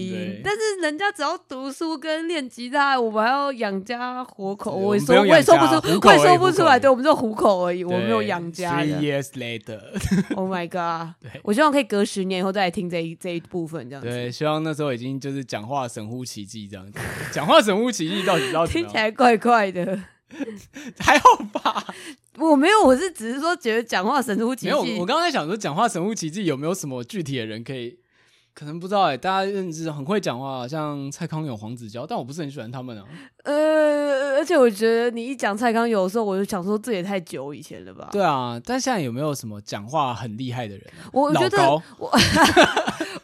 [0.44, 4.76] 对，但是人家只要读书跟练吉他，我们还要养家活口。
[4.76, 6.78] 我说我也说不出，我也说不出来。
[6.80, 8.80] 对，我们就糊口而已，我没有养家。
[8.80, 11.16] Three years later，Oh my god！
[11.24, 14.10] 对，我希望可以隔十年以后再来听这一这一部分，这样子。
[14.10, 17.00] 对，希望那时候已经就是讲话神乎其技这样子。
[17.32, 20.00] 讲话神乎其技到底到底听起来怪怪的。
[20.98, 21.86] 还好吧，
[22.40, 24.72] 我没有，我是只是说觉得讲话神乎其技。
[24.72, 28.00] 没有，我刚才想说讲话神乎其技有没有什么具体的人可以？
[28.54, 33.04] 可能不知道哎、欸，大家认知很会讲话，像蔡康永、黄子佼，但我不是很喜欢他们啊。
[33.44, 38.10] 呃，而且我觉得你一讲蔡康永的时候，我就想说这也太久以前了吧？
[38.12, 40.86] 对啊，但现在有没有什么讲话很厉害的人？
[41.12, 42.12] 我觉得我，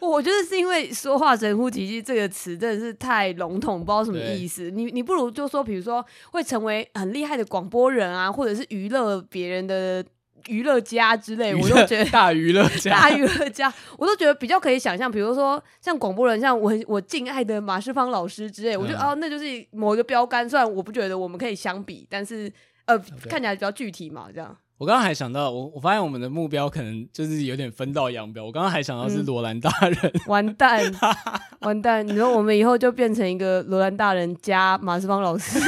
[0.00, 4.70] 我觉得是因为说话神乎其技这个词真的是太笼统，不知道什么意思。
[4.70, 10.04] 你你不如就说，比如说会成为很厉害的广播人啊，或者是娱乐别人的。
[10.48, 15.10] 娱乐家之类，我都觉得 大娱乐家， 大娱乐家，我都觉得比较可以想象。
[15.10, 20.48] 比如说像广播人，像我我敬爱的马世芳老师之类，我觉得哦，那就是某一个标杆。
[20.48, 22.52] 虽然我不觉得我们可以相比，但是
[22.86, 24.56] 呃，看起来比较具体嘛，这样。
[24.78, 28.42] 我刚刚还想到，我我发现我们的目标可能就是有点分道扬镳。
[28.42, 30.80] 我刚刚还想到是罗兰大人，嗯、 完蛋，
[31.60, 32.06] 完蛋！
[32.08, 35.60] 你说我们以后就变成一个罗兰大人加马世芳老师，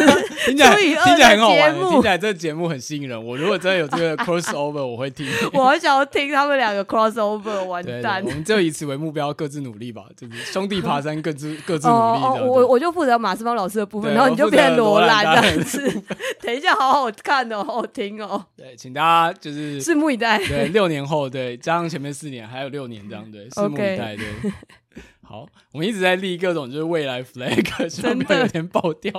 [0.46, 3.24] 听起来听起来很好玩，听起来这个节目很吸引人。
[3.26, 5.26] 我如果真的有这个 crossover，我会听。
[5.52, 8.22] 我很想要听他们两个 crossover， 完蛋！
[8.24, 12.20] 我们就以此为目标，各自努力吧，就是兄弟爬山，各自各自努力。
[12.46, 16.02] 我我就负责马世芳老师的部分，然后你就变成罗兰这样子。
[16.40, 18.44] 等一下，好好看哦，好好听哦。
[18.56, 19.80] 对，请大家就是。
[19.82, 20.38] 拭目以待。
[20.38, 24.16] 对，六年后，对，加上前面四年，还有六年这样，对，拭目以待。
[24.16, 24.52] 对，
[25.22, 29.12] 好，我们一直在立各种就是未来 flag，希望不要有点爆掉。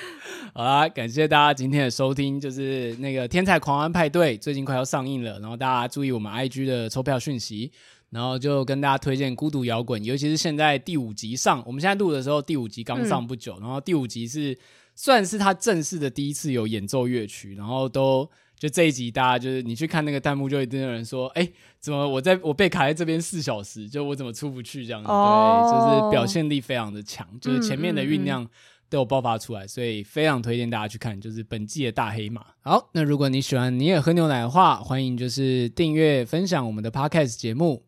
[0.54, 7.70] 好啦，感谢大家今天的收听，就是那个《天才狂欢派对》最近快要上映了，然后大家注意我们 IG 的抽票讯息，
[8.10, 14.58] 然后就跟大家推荐《孤独摇滚》，尤其是现在第五集上，我们现在录的时候第五集刚上不久，然后第五集是
[14.94, 18.28] 算是他正式的第一次有演奏乐曲，然后都。
[18.58, 21.46] 就这一集，大家就是你去看那个弹幕，就一定有人说：“哎、
[21.78, 28.48] 怎么我在我被卡在这边四小时，就我怎么出不去？”这样子，对，就是表现力非常的强，就是前面的酝酿
[28.88, 32.44] 都有爆发出来，所以非常推荐大家去看，就是本季的大黑马。
[32.60, 37.84] 好，那如果你喜欢你也喝牛奶的话，欢迎就是订阅分享我们的 Podcast 节目。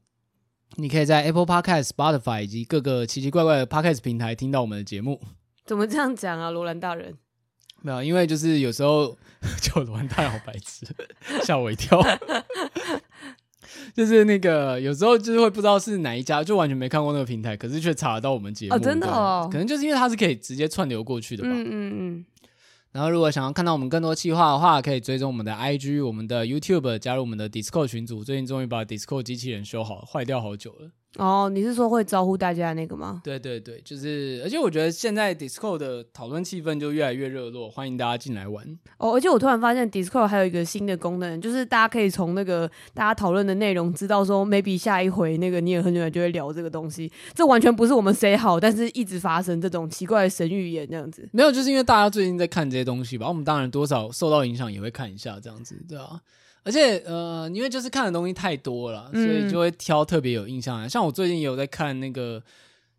[0.76, 5.20] 你可以在 Apple Podcast、Spotify 以及各个奇奇怪怪的 Podcast 平台听到我们的节目。
[5.64, 7.16] 怎么这样讲啊，罗兰大人？
[7.80, 9.16] 没有，因为就是有时候
[9.62, 10.86] 就罗兰大人好白痴，
[11.44, 12.00] 吓我一跳。
[13.98, 18.76] 就是那个有时候就是会不知道是哪一家，就完全没看过那个平台，可是却查得到我们节目。
[18.76, 21.48] 哦，真的哦，可能就是因为它是可以直接串流过去的吧。
[21.52, 22.24] 嗯嗯嗯。
[22.92, 28.22] 然后如果想要看到我们更多企划的话，可以追踪我们的 IG、我们的 YouTube，加入我们的 Discord 群组。
[28.22, 30.92] 最近终于把 Discord 机器人修好了，坏掉好久了。
[31.16, 33.22] 哦，你是说会招呼大家那个吗？
[33.24, 38.64] 对对对，就是，而且我觉得现在 Discord 的讨论气氛就越来越热络，欢迎大家进来玩。
[38.98, 47.10] 哦，而且我突然发现 Discord 还有一个新的功能，就是大家可以从那个大家讨论的内容知道说，maybe 下一回那个你也很久就会聊这个东西。
[47.34, 51.26] 这完全不是我们 say 好，但是一直发生这种奇怪的神预言这样子。
[51.32, 56.20] 没有，就是因为大家最近在看这些东西吧，我们当然多少受到影响，也会看一下这样子，对啊。
[56.68, 60.86] 而且呃，因为就是看的东西太多了，所以就会挑特别有印象的。
[60.86, 62.42] 嗯、像我最近也有在看那个，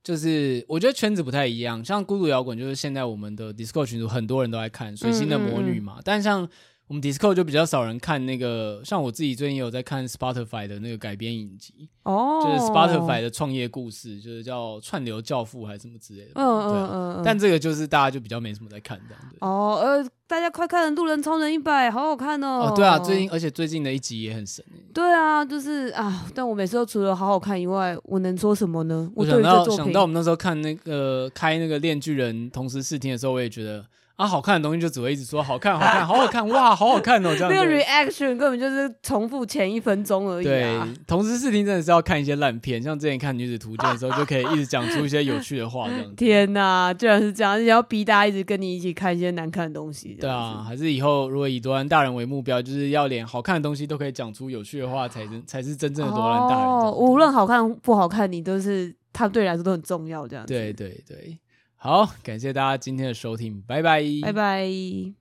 [0.04, 1.86] 就是我觉得圈子不太一样。
[1.86, 5.98] 像孤独摇滚，就是现在我们的 Discord 群组很多人都在看《水星的魔女》嘛。
[5.98, 6.50] 嗯嗯嗯，但像
[6.90, 19.38] 我们 Discord 就比较少人看那个，像我自己最近也有在看 Spotify 的那个改编影集，哦，就是 Spotify 的创业故事，就是叫串流教父还是什么之类的，嗯嗯嗯、啊，但这个就是大家就比较没什么在看这样子。
[19.42, 22.72] 哦，呃，大家快看《路人超人一百》，好好看哦。
[22.72, 24.66] 哦，对啊，最近而且最近的一集也很神。
[24.92, 29.08] 对啊，就是啊，但我每次都除了好好看以外，我能说什么呢？
[29.14, 33.86] 我想到想到我们那时候看那个开那个链锯人同时试听的时候，我也觉得。
[34.20, 37.34] 啊，好看的东西就只会一直说好看，好看，好好看，哇，好好看哦！
[37.34, 40.44] 这样那个 reaction 根本就是重复前一分钟而已。
[40.44, 46.16] 对，同时视听真的是要看一些烂片，像之前看《女子图鉴》的时候，就可以一直讲出一些有趣的话，这样子。
[46.20, 47.54] 天哪，居然是这样！
[47.54, 50.18] 而且要逼大家一直跟你一起看一些难看的东西。
[50.20, 56.68] 对啊，还是以后如果以多兰大人为目标，就是要连好看的东西都可以讲出有趣的话，才是才是真正的多兰大人。
[56.68, 60.54] 哦，无论好看不好看，你都是他对你来说都很重要，这样子。
[60.54, 61.40] 对对对。
[61.82, 65.19] 好，感谢大家今天的收听，拜拜，拜拜。